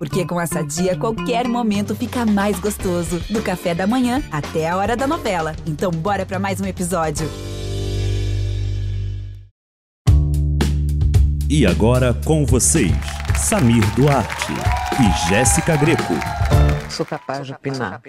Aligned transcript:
Porque 0.00 0.24
com 0.24 0.40
essa 0.40 0.64
dia, 0.64 0.96
qualquer 0.96 1.46
momento 1.46 1.94
fica 1.94 2.24
mais 2.24 2.58
gostoso. 2.58 3.20
Do 3.28 3.42
café 3.42 3.74
da 3.74 3.86
manhã 3.86 4.22
até 4.32 4.66
a 4.66 4.74
hora 4.74 4.96
da 4.96 5.06
novela. 5.06 5.54
Então, 5.66 5.90
bora 5.90 6.24
para 6.24 6.38
mais 6.38 6.58
um 6.58 6.64
episódio. 6.64 7.28
E 11.50 11.66
agora 11.66 12.14
com 12.24 12.46
vocês, 12.46 12.90
Samir 13.36 13.84
Duarte 13.94 14.52
e 14.98 15.28
Jéssica 15.28 15.76
Greco. 15.76 16.14
Sou 16.88 17.04
capaz 17.04 17.46
de 17.46 17.52
opinar. 17.52 18.00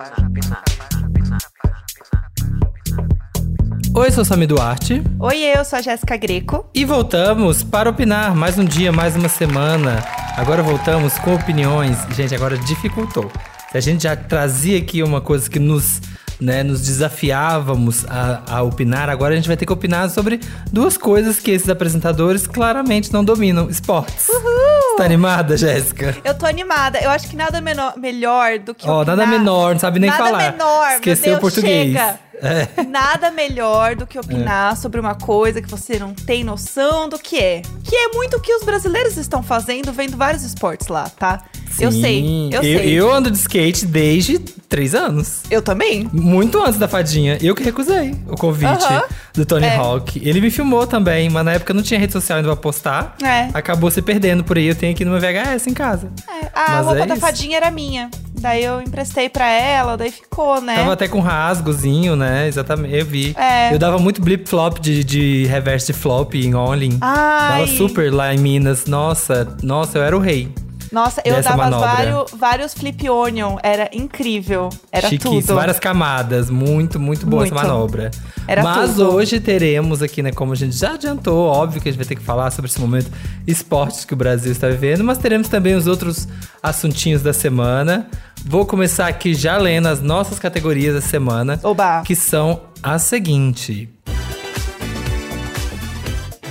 Oi, 3.93 4.09
sou 4.09 4.23
Samir 4.23 4.47
Duarte. 4.47 5.03
Oi, 5.19 5.37
eu 5.37 5.65
sou 5.65 5.77
a 5.77 5.81
Jéssica 5.81 6.15
Greco. 6.15 6.65
E 6.73 6.85
voltamos 6.85 7.61
para 7.61 7.89
opinar 7.89 8.33
mais 8.33 8.57
um 8.57 8.63
dia, 8.63 8.89
mais 8.89 9.17
uma 9.17 9.27
semana. 9.27 10.01
Agora 10.37 10.63
voltamos 10.63 11.19
com 11.19 11.35
opiniões. 11.35 11.97
Gente, 12.15 12.33
agora 12.33 12.57
dificultou. 12.57 13.29
Se 13.69 13.77
a 13.77 13.81
gente 13.81 14.03
já 14.03 14.15
trazia 14.15 14.77
aqui 14.77 15.03
uma 15.03 15.19
coisa 15.19 15.49
que 15.49 15.59
nos, 15.59 15.99
né, 16.39 16.63
nos 16.63 16.81
desafiávamos 16.81 18.05
a, 18.07 18.41
a 18.47 18.61
opinar, 18.63 19.09
agora 19.09 19.33
a 19.33 19.35
gente 19.35 19.47
vai 19.47 19.57
ter 19.57 19.65
que 19.65 19.73
opinar 19.73 20.09
sobre 20.09 20.39
duas 20.71 20.95
coisas 20.95 21.41
que 21.41 21.51
esses 21.51 21.67
apresentadores 21.67 22.47
claramente 22.47 23.11
não 23.11 23.25
dominam: 23.25 23.69
esportes. 23.69 24.29
Uhul! 24.29 24.95
Tá 24.95 25.03
animada, 25.03 25.57
Jéssica? 25.57 26.15
Eu 26.23 26.37
tô 26.37 26.45
animada. 26.45 26.97
Eu 26.99 27.09
acho 27.09 27.29
que 27.29 27.35
nada 27.35 27.59
menor, 27.59 27.97
melhor 27.97 28.57
do 28.59 28.73
que. 28.73 28.87
Ó, 28.87 29.01
oh, 29.01 29.05
nada 29.05 29.25
menor, 29.25 29.73
não 29.73 29.79
sabe 29.79 29.99
nem 29.99 30.09
nada 30.09 30.23
falar. 30.23 30.37
Nada 30.37 30.51
menor, 30.51 30.91
Esqueceu 30.93 31.25
Deus, 31.25 31.37
o 31.37 31.41
português. 31.41 31.91
Chega. 31.91 32.30
É. 32.41 32.83
Nada 32.83 33.29
melhor 33.31 33.95
do 33.95 34.07
que 34.07 34.19
opinar 34.19 34.73
é. 34.73 34.75
sobre 34.75 34.99
uma 34.99 35.15
coisa 35.15 35.61
que 35.61 35.69
você 35.69 35.99
não 35.99 36.13
tem 36.13 36.43
noção 36.43 37.07
do 37.07 37.19
que 37.19 37.37
é. 37.37 37.61
Que 37.83 37.95
é 37.95 38.07
muito 38.09 38.37
o 38.37 38.41
que 38.41 38.53
os 38.53 38.63
brasileiros 38.63 39.17
estão 39.17 39.43
fazendo, 39.43 39.93
vendo 39.93 40.17
vários 40.17 40.43
esportes 40.43 40.87
lá, 40.87 41.09
tá? 41.09 41.43
Sim, 41.89 41.89
eu 41.89 42.01
sei, 42.01 42.49
eu, 42.51 42.51
eu 42.51 42.61
sei. 42.61 42.93
Eu 42.93 43.13
ando 43.13 43.31
de 43.31 43.37
skate 43.37 43.85
desde 43.85 44.39
três 44.39 44.95
anos. 44.95 45.41
Eu 45.49 45.61
também. 45.61 46.09
Muito 46.13 46.61
antes 46.63 46.79
da 46.79 46.87
fadinha. 46.87 47.37
Eu 47.41 47.53
que 47.53 47.63
recusei 47.63 48.15
o 48.27 48.37
convite 48.37 48.85
do 49.33 49.45
Tony 49.45 49.65
é. 49.65 49.75
Hawk. 49.75 50.21
Ele 50.23 50.39
me 50.39 50.49
filmou 50.49 50.87
também, 50.87 51.29
mas 51.29 51.43
na 51.43 51.53
época 51.53 51.73
não 51.73 51.81
tinha 51.81 51.99
rede 51.99 52.13
social 52.13 52.37
ainda 52.37 52.49
pra 52.49 52.55
postar. 52.55 53.15
É. 53.21 53.49
Acabou 53.53 53.91
se 53.91 54.01
perdendo 54.01 54.43
por 54.43 54.57
aí. 54.57 54.67
Eu 54.67 54.75
tenho 54.75 54.93
aqui 54.93 55.03
no 55.03 55.11
meu 55.11 55.19
VHS 55.19 55.67
em 55.67 55.73
casa. 55.73 56.09
É. 56.27 56.47
A 56.53 56.71
mas 56.75 56.85
roupa 56.85 57.03
é 57.03 57.05
da 57.05 57.15
fadinha 57.17 57.57
era 57.57 57.69
minha. 57.69 58.09
Daí 58.41 58.63
eu 58.63 58.81
emprestei 58.81 59.29
pra 59.29 59.47
ela, 59.47 59.95
daí 59.95 60.09
ficou, 60.09 60.59
né? 60.59 60.75
Tava 60.75 60.93
até 60.93 61.07
com 61.07 61.19
rasgozinho, 61.19 62.15
né? 62.15 62.47
Exatamente, 62.47 62.95
eu 62.95 63.05
vi. 63.05 63.35
É. 63.37 63.71
Eu 63.71 63.77
dava 63.77 63.99
muito 63.99 64.19
blip-flop 64.19 64.79
de, 64.79 65.03
de 65.03 65.45
reverse 65.45 65.93
flop 65.93 66.33
em 66.33 66.55
Only. 66.55 66.97
Ai. 67.01 67.59
Dava 67.59 67.67
super 67.67 68.11
lá 68.11 68.33
em 68.33 68.39
Minas. 68.39 68.85
Nossa, 68.85 69.55
nossa, 69.61 69.99
eu 69.99 70.03
era 70.03 70.17
o 70.17 70.19
rei. 70.19 70.51
Nossa, 70.91 71.21
eu 71.23 71.41
dava 71.41 71.69
vários, 71.69 72.31
vários 72.31 72.73
flip 72.73 73.09
onion, 73.09 73.57
era 73.63 73.89
incrível. 73.93 74.69
Era 74.91 75.07
Chiquíssimo, 75.07 75.41
tudo. 75.41 75.55
várias 75.55 75.79
camadas, 75.79 76.49
muito, 76.49 76.99
muito 76.99 77.25
boa 77.25 77.43
muito. 77.43 77.55
essa 77.55 77.63
manobra. 77.65 78.11
Era 78.45 78.61
Mas 78.61 78.91
tudo. 78.95 79.13
hoje 79.13 79.39
teremos 79.39 80.01
aqui, 80.01 80.21
né, 80.21 80.31
como 80.33 80.51
a 80.51 80.55
gente 80.55 80.75
já 80.75 80.95
adiantou, 80.95 81.47
óbvio 81.47 81.81
que 81.81 81.87
a 81.87 81.91
gente 81.91 81.99
vai 81.99 82.07
ter 82.07 82.15
que 82.15 82.21
falar 82.21 82.51
sobre 82.51 82.69
esse 82.69 82.79
momento 82.81 83.09
esportes 83.47 84.03
que 84.03 84.13
o 84.13 84.17
Brasil 84.17 84.51
está 84.51 84.67
vivendo, 84.67 85.01
mas 85.03 85.17
teremos 85.17 85.47
também 85.47 85.75
os 85.75 85.87
outros 85.87 86.27
assuntinhos 86.61 87.21
da 87.21 87.31
semana. 87.31 88.09
Vou 88.43 88.65
começar 88.65 89.07
aqui 89.07 89.33
já 89.33 89.57
lendo 89.57 89.87
as 89.87 90.01
nossas 90.01 90.39
categorias 90.39 90.93
da 90.95 91.01
semana, 91.01 91.57
Oba. 91.63 92.01
que 92.03 92.15
são 92.15 92.63
a 92.83 92.99
seguinte. 92.99 93.87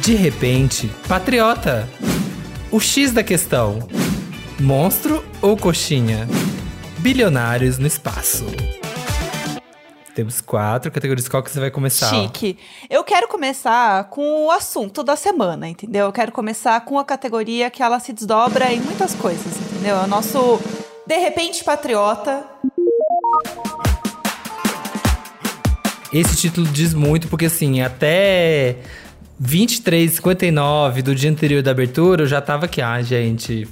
De 0.00 0.14
repente, 0.14 0.91
patriota. 1.06 1.86
O 2.70 2.78
X 2.80 3.12
da 3.12 3.22
questão. 3.22 3.80
Monstro 4.61 5.25
ou 5.41 5.56
coxinha? 5.56 6.28
Bilionários 6.98 7.78
no 7.78 7.86
espaço. 7.86 8.44
Temos 10.14 10.42
quatro 10.42 10.92
categorias. 10.92 11.27
Qual 11.27 11.42
que 11.42 11.50
você 11.50 11.58
vai 11.58 11.70
começar? 11.70 12.11
Chique. 12.11 12.58
Eu 12.90 13.02
quero 13.02 13.27
começar 13.27 14.05
com 14.11 14.45
o 14.45 14.51
assunto 14.51 15.02
da 15.02 15.17
semana, 15.17 15.67
entendeu? 15.67 16.05
Eu 16.05 16.12
quero 16.12 16.30
começar 16.30 16.79
com 16.84 16.98
a 16.98 17.05
categoria 17.07 17.70
que 17.70 17.83
ela 17.83 17.98
se 18.01 18.12
desdobra 18.12 18.70
em 18.70 18.80
muitas 18.80 19.14
coisas, 19.14 19.57
entendeu? 19.57 19.96
É 19.96 20.05
o 20.05 20.07
nosso 20.07 20.61
De 21.07 21.17
repente 21.17 21.64
Patriota. 21.64 22.45
Esse 26.13 26.36
título 26.36 26.67
diz 26.67 26.92
muito, 26.92 27.29
porque 27.29 27.46
assim, 27.46 27.80
até 27.80 28.77
23h59 29.42 31.01
do 31.01 31.14
dia 31.14 31.30
anterior 31.30 31.63
da 31.63 31.70
abertura, 31.70 32.24
eu 32.24 32.27
já 32.27 32.42
tava 32.42 32.67
aqui, 32.67 32.83
ah, 32.83 33.01
gente, 33.01 33.67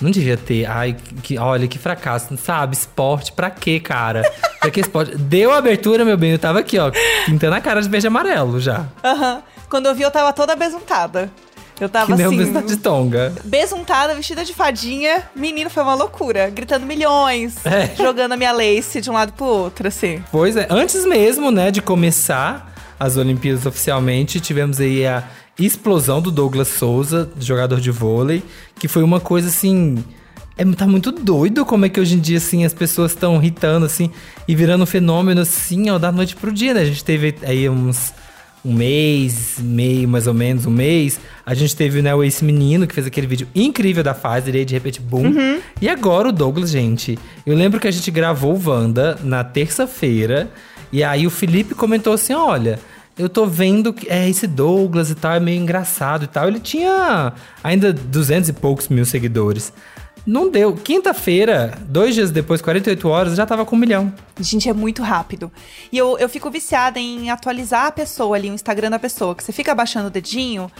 não 0.00 0.10
devia 0.10 0.36
ter. 0.36 0.66
Ai, 0.66 0.96
que, 1.22 1.38
olha, 1.38 1.68
que 1.68 1.78
fracasso. 1.78 2.36
Sabe, 2.36 2.74
esporte 2.74 3.32
pra 3.32 3.50
quê, 3.50 3.80
cara? 3.80 4.22
Pra 4.62 4.70
que 4.70 4.78
esporte? 4.80 5.16
Deu 5.16 5.52
abertura, 5.52 6.04
meu 6.04 6.16
bem, 6.16 6.30
eu 6.30 6.38
tava 6.38 6.60
aqui, 6.60 6.78
ó, 6.78 6.92
pintando 7.26 7.56
a 7.56 7.60
cara 7.60 7.82
de 7.82 7.88
verde 7.88 8.06
e 8.06 8.08
amarelo 8.08 8.60
já. 8.60 8.86
Aham. 9.02 9.34
Uhum. 9.34 9.42
Quando 9.68 9.86
eu 9.86 9.94
vi, 9.94 10.02
eu 10.02 10.10
tava 10.10 10.32
toda 10.32 10.54
besuntada. 10.54 11.28
Eu 11.80 11.88
tava 11.88 12.14
que 12.14 12.22
assim. 12.22 12.62
de 12.66 12.76
tonga. 12.76 13.32
Besuntada, 13.42 14.14
vestida 14.14 14.44
de 14.44 14.54
fadinha. 14.54 15.24
Menino, 15.34 15.68
foi 15.68 15.82
uma 15.82 15.94
loucura. 15.94 16.48
Gritando 16.48 16.86
milhões. 16.86 17.56
É. 17.66 17.92
Jogando 17.96 18.32
a 18.32 18.36
minha 18.36 18.52
lace 18.52 19.00
de 19.00 19.10
um 19.10 19.14
lado 19.14 19.32
pro 19.32 19.44
outro, 19.44 19.88
assim. 19.88 20.22
Pois 20.30 20.56
é. 20.56 20.68
Antes 20.70 21.04
mesmo, 21.04 21.50
né, 21.50 21.72
de 21.72 21.82
começar 21.82 22.72
as 23.00 23.16
Olimpíadas 23.16 23.66
oficialmente, 23.66 24.38
tivemos 24.38 24.78
aí 24.78 25.04
a 25.04 25.24
explosão 25.58 26.20
do 26.20 26.30
Douglas 26.30 26.68
Souza, 26.68 27.30
jogador 27.38 27.80
de 27.80 27.90
vôlei, 27.90 28.42
que 28.78 28.88
foi 28.88 29.02
uma 29.02 29.20
coisa 29.20 29.48
assim. 29.48 30.02
É, 30.56 30.64
tá 30.64 30.86
muito 30.86 31.10
doido 31.10 31.64
como 31.64 31.86
é 31.86 31.88
que 31.88 31.98
hoje 31.98 32.14
em 32.16 32.20
dia, 32.20 32.38
assim, 32.38 32.64
as 32.64 32.74
pessoas 32.74 33.12
estão 33.12 33.36
irritando, 33.36 33.86
assim, 33.86 34.10
e 34.46 34.54
virando 34.54 34.82
um 34.82 34.86
fenômeno, 34.86 35.40
assim, 35.40 35.90
ó, 35.90 35.98
da 35.98 36.12
noite 36.12 36.36
pro 36.36 36.52
dia, 36.52 36.74
né? 36.74 36.80
A 36.80 36.84
gente 36.84 37.04
teve 37.04 37.34
aí 37.42 37.68
uns 37.68 38.12
um 38.64 38.72
mês, 38.72 39.56
meio 39.60 40.08
mais 40.08 40.28
ou 40.28 40.34
menos, 40.34 40.66
um 40.66 40.70
mês, 40.70 41.18
a 41.44 41.52
gente 41.52 41.74
teve 41.74 42.00
né, 42.00 42.12
esse 42.24 42.44
menino 42.44 42.86
que 42.86 42.94
fez 42.94 43.06
aquele 43.06 43.26
vídeo 43.26 43.48
incrível 43.54 44.04
da 44.04 44.14
fase, 44.14 44.50
e 44.50 44.64
de 44.64 44.74
repente, 44.74 45.00
boom. 45.00 45.26
Uhum. 45.26 45.60
E 45.80 45.88
agora 45.88 46.28
o 46.28 46.32
Douglas, 46.32 46.70
gente. 46.70 47.18
Eu 47.44 47.56
lembro 47.56 47.80
que 47.80 47.88
a 47.88 47.90
gente 47.90 48.08
gravou 48.10 48.54
o 48.54 48.70
Wanda 48.70 49.18
na 49.24 49.42
terça-feira, 49.42 50.50
e 50.92 51.02
aí 51.02 51.26
o 51.26 51.30
Felipe 51.30 51.74
comentou 51.74 52.12
assim: 52.12 52.34
olha. 52.34 52.78
Eu 53.16 53.28
tô 53.28 53.46
vendo 53.46 53.92
que 53.92 54.08
é 54.08 54.28
esse 54.28 54.46
Douglas 54.46 55.10
e 55.10 55.14
tal, 55.14 55.34
é 55.34 55.40
meio 55.40 55.60
engraçado 55.60 56.24
e 56.24 56.26
tal. 56.26 56.48
Ele 56.48 56.60
tinha 56.60 57.32
ainda 57.62 57.92
duzentos 57.92 58.48
e 58.48 58.52
poucos 58.52 58.88
mil 58.88 59.04
seguidores. 59.04 59.72
Não 60.24 60.48
deu. 60.50 60.74
Quinta-feira, 60.74 61.76
dois 61.80 62.14
dias 62.14 62.30
depois, 62.30 62.62
48 62.62 63.08
horas, 63.08 63.36
já 63.36 63.44
tava 63.44 63.66
com 63.66 63.74
um 63.74 63.78
milhão. 63.78 64.12
Gente, 64.40 64.68
é 64.68 64.72
muito 64.72 65.02
rápido. 65.02 65.50
E 65.90 65.98
eu, 65.98 66.16
eu 66.18 66.28
fico 66.28 66.50
viciada 66.50 67.00
em 67.00 67.28
atualizar 67.28 67.86
a 67.86 67.92
pessoa 67.92 68.36
ali, 68.36 68.48
o 68.48 68.54
Instagram 68.54 68.90
da 68.90 68.98
pessoa. 68.98 69.34
Que 69.34 69.42
você 69.42 69.52
fica 69.52 69.72
abaixando 69.72 70.06
o 70.06 70.10
dedinho 70.10 70.70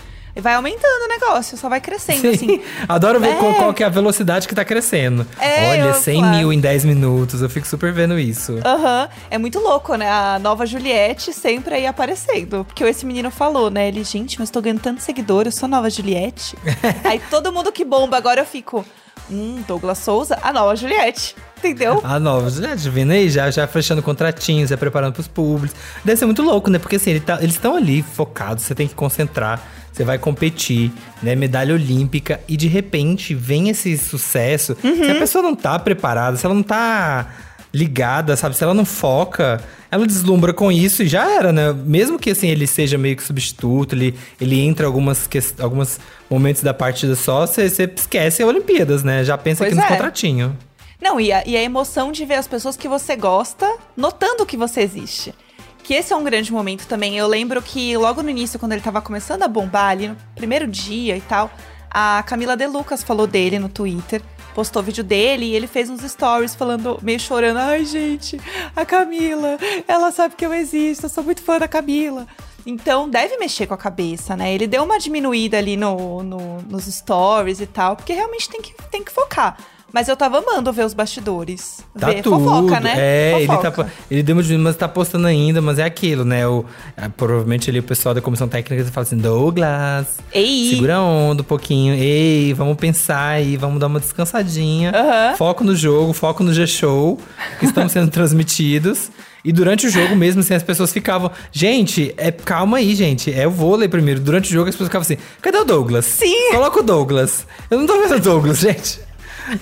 vai 0.41 0.55
aumentando 0.55 1.05
o 1.05 1.09
negócio, 1.09 1.57
só 1.57 1.69
vai 1.69 1.81
crescendo, 1.81 2.21
Sim. 2.21 2.31
assim. 2.31 2.61
Adoro 2.89 3.21
ver 3.21 3.29
É. 3.31 3.35
qual, 3.37 3.55
qual 3.55 3.75
que 3.75 3.83
é 3.83 3.87
a 3.87 3.91
velocidade 3.91 4.49
que 4.49 4.55
tá 4.55 4.65
crescendo. 4.65 5.27
É, 5.39 5.71
Olha, 5.71 5.81
eu- 5.89 5.95
100 5.95 6.19
claro. 6.21 6.37
mil 6.37 6.53
em 6.53 6.61
10 6.61 6.85
minutos. 6.85 7.43
Eu 7.43 7.51
fico 7.51 7.67
super 7.67 7.93
vendo 7.93 8.19
isso. 8.19 8.59
Aham, 8.65 9.09
é 9.31 9.39
muito 9.39 9.59
louco, 9.59 9.95
né? 9.97 10.09
A 10.11 10.39
nova 10.39 10.65
Juliette 10.67 11.33
sempre 11.33 11.75
aí 11.75 11.87
aparecendo. 11.87 12.65
Porque 12.65 12.83
esse 12.85 13.05
menino 13.05 13.31
falou, 13.31 13.71
né? 13.71 13.89
Ele, 13.89 14.03
gente, 14.05 14.39
mas 14.41 14.51
tô 14.51 14.61
ganhando 14.63 14.81
tanto 14.81 15.03
seguidor, 15.03 15.45
eu 15.47 15.53
sou 15.53 15.67
a 15.67 15.71
nova 15.71 15.91
Juliette. 15.91 16.57
aí 17.05 17.21
todo 17.31 17.53
mundo 17.53 17.71
que 17.71 17.85
bomba, 17.85 18.17
agora 18.17 18.41
eu 18.41 18.47
fico, 18.47 18.85
hum, 19.31 19.63
Douglas 19.69 19.99
Souza, 19.99 20.39
a 20.43 20.53
nova 20.53 20.75
Juliette. 20.77 21.35
Entendeu? 21.59 22.01
A 22.03 22.19
nova, 22.19 22.51
já 22.51 22.75
vindo 22.75 23.13
aí, 23.13 23.31
já, 23.31 23.49
já 23.49 23.69
fechando 23.69 24.03
contratinhos, 24.03 24.71
já 24.71 24.77
preparando 24.77 25.13
pros 25.13 25.29
públicos. 25.29 25.79
Deve 26.05 26.17
ser 26.19 26.27
muito 26.27 26.43
louco, 26.43 26.69
né? 26.69 26.79
Porque 26.81 26.97
assim, 26.97 27.11
ele 27.11 27.21
tá- 27.21 27.39
eles 27.41 27.55
estão 27.55 27.77
ali 27.77 28.03
focados, 28.03 28.65
você 28.65 28.75
tem 28.75 28.89
que 28.89 28.95
concentrar, 28.97 29.63
você 29.93 30.05
vai 30.05 30.19
competir, 30.19 30.91
né? 31.23 31.35
Medalha 31.35 31.75
olímpica, 31.75 32.41
e 32.49 32.57
de 32.57 32.67
repente 32.67 33.35
vem 33.35 33.69
esse 33.69 33.97
sucesso. 33.99 34.77
Se 34.81 35.11
a 35.11 35.15
pessoa 35.17 35.43
não 35.43 35.55
tá 35.55 35.79
preparada, 35.79 36.37
se 36.37 36.47
ela 36.47 36.55
não 36.55 36.63
tá 36.63 37.29
ligada, 37.73 38.37
sabe? 38.37 38.57
Se 38.57 38.63
ela 38.63 38.75
não 38.75 38.85
foca, 38.85 39.63
ela 39.91 40.07
deslumbra 40.07 40.53
com 40.53 40.71
isso 40.71 41.03
e 41.03 41.09
já 41.09 41.31
era, 41.31 41.53
né? 41.53 41.73
Mesmo 41.73 42.19
que 42.19 42.31
assim 42.31 42.49
ele 42.49 42.67
seja 42.67 42.99
meio 42.99 43.17
que 43.17 43.23
substituto, 43.23 43.95
ele, 43.95 44.15
ele 44.41 44.61
entra 44.61 44.87
algumas 44.87 45.29
alguns 45.59 45.99
momentos 46.29 46.63
da 46.63 46.75
partida 46.75 47.15
só, 47.15 47.47
você 47.47 47.91
esquece 47.97 48.43
a 48.43 48.47
Olimpíadas, 48.47 49.03
né? 49.03 49.25
Já 49.25 49.39
pensa 49.39 49.65
Pois 49.65 49.73
aqui 49.73 49.81
nos 49.81 49.85
é. 49.85 49.89
contratinhos. 49.89 50.53
Não, 51.01 51.21
e 51.21 51.33
a, 51.33 51.43
e 51.45 51.57
a 51.57 51.63
emoção 51.63 52.13
de 52.13 52.25
ver 52.25 52.37
as 52.37 52.47
pessoas 52.47 52.77
que 52.77 52.87
você 52.87 53.17
gosta 53.17 53.69
notando 53.97 54.47
que 54.47 54.57
você 54.57 54.83
existe. 54.83 55.35
Que 55.83 55.95
esse 55.95 56.13
é 56.13 56.17
um 56.17 56.25
grande 56.25 56.53
momento 56.53 56.87
também. 56.87 57.17
Eu 57.19 57.27
lembro 57.27 57.61
que 57.61 57.97
logo 57.97 58.23
no 58.23 58.31
início, 58.31 58.59
quando 58.59 58.73
ele 58.73 58.81
tava 58.81 59.03
começando 59.03 59.43
a 59.43 59.49
bombar 59.49 59.91
ali 59.91 60.09
no 60.09 60.17
primeiro 60.35 60.67
dia 60.67 61.17
e 61.17 61.21
tal, 61.21 61.51
a 61.91 62.23
Camila 62.25 62.57
De 62.57 62.67
Lucas 62.67 63.03
falou 63.03 63.27
dele 63.27 63.59
no 63.59 63.69
Twitter. 63.69 64.23
Postou 64.55 64.83
vídeo 64.83 65.03
dele 65.03 65.47
e 65.47 65.55
ele 65.55 65.67
fez 65.67 65.89
uns 65.89 66.03
stories 66.03 66.55
falando, 66.55 66.99
meio 67.03 67.19
chorando. 67.19 67.57
Ai, 67.57 67.85
gente, 67.87 68.39
a 68.77 68.85
Camila, 68.85 69.57
ela 69.89 70.13
sabe 70.13 70.37
que 70.37 70.45
eu 70.45 70.53
existo, 70.53 71.07
eu 71.07 71.11
sou 71.11 71.25
muito 71.25 71.43
fã 71.43 71.59
da 71.59 71.67
Camila. 71.67 72.27
Então 72.65 73.09
deve 73.09 73.39
mexer 73.39 73.67
com 73.67 73.75
a 73.75 73.79
cabeça, 73.79 74.37
né? 74.37 74.53
Ele 74.55 74.67
deu 74.69 74.85
uma 74.85 74.99
diminuída 74.99 75.57
ali 75.59 75.77
no, 75.77 76.23
no- 76.23 76.63
nos 76.63 76.85
stories 76.85 77.61
e 77.61 77.67
tal, 77.67 77.97
porque 77.97 78.13
realmente 78.13 78.49
tem 78.49 78.61
que, 78.63 78.73
tem 78.91 79.03
que 79.03 79.11
focar. 79.11 79.57
Mas 79.93 80.09
eu 80.09 80.17
tava 80.17 80.39
amando 80.39 80.73
ver 80.73 80.85
os 80.87 80.95
bastidores. 80.95 81.81
Tá 81.99 82.07
ver 82.07 82.23
tudo. 82.23 82.39
fofoca, 82.39 82.81
né? 82.81 82.95
É, 82.97 83.35
ele, 83.39 83.47
Fofoca. 83.47 83.85
tá, 83.85 83.91
ele 84.11 84.23
deu 84.23 84.35
uma 84.35 84.43
de 84.43 84.57
mas 84.57 84.77
tá 84.77 84.89
postando 84.89 85.27
ainda, 85.27 85.61
mas 85.61 85.79
é 85.79 85.85
aquilo, 85.85 86.25
né? 86.25 86.47
O, 86.47 86.65
é, 86.97 87.09
provavelmente 87.09 87.69
ali 87.69 87.79
o 87.79 87.83
pessoal 87.83 88.15
da 88.15 88.21
comissão 88.21 88.49
técnica 88.49 88.85
fala 88.87 89.07
assim: 89.07 89.17
Douglas, 89.19 90.07
Ei. 90.33 90.71
segura 90.71 90.97
a 90.97 91.03
onda 91.03 91.43
um 91.43 91.45
pouquinho. 91.45 91.95
Ei, 91.95 92.55
vamos 92.55 92.77
pensar 92.77 93.29
aí, 93.29 93.57
vamos 93.57 93.79
dar 93.79 93.87
uma 93.89 94.01
descansadinha. 94.01 94.93
Foco 95.37 95.63
no 95.63 95.77
jogo, 95.77 96.13
foco 96.13 96.43
no 96.43 96.53
G-Show, 96.55 97.19
que 97.59 97.67
estão 97.67 97.89
sendo 97.89 98.11
transmitidos. 98.13 99.11
E 99.45 99.53
durante 99.53 99.87
o 99.89 99.91
jogo 99.91 100.15
mesmo, 100.15 100.41
assim, 100.41 100.55
as 100.55 100.63
pessoas 100.63 100.93
ficavam. 100.93 101.31
Gente, 101.51 102.15
é, 102.17 102.31
calma 102.31 102.79
aí, 102.79 102.95
gente. 102.95 103.33
É 103.33 103.47
o 103.47 103.51
vôlei 103.51 103.89
primeiro. 103.89 104.21
Durante 104.21 104.49
o 104.49 104.53
jogo, 104.53 104.69
as 104.69 104.75
pessoas 104.75 104.89
ficavam 104.89 105.03
assim: 105.03 105.17
cadê 105.41 105.59
o 105.59 105.65
Douglas? 105.65 106.05
Sim. 106.05 106.53
Coloca 106.53 106.79
o 106.81 106.83
Douglas. 106.83 107.47
Eu 107.71 107.79
não 107.79 107.87
tô 107.87 108.01
vendo 108.01 108.15
o 108.15 108.21
Douglas, 108.21 108.59
gente. 108.63 109.01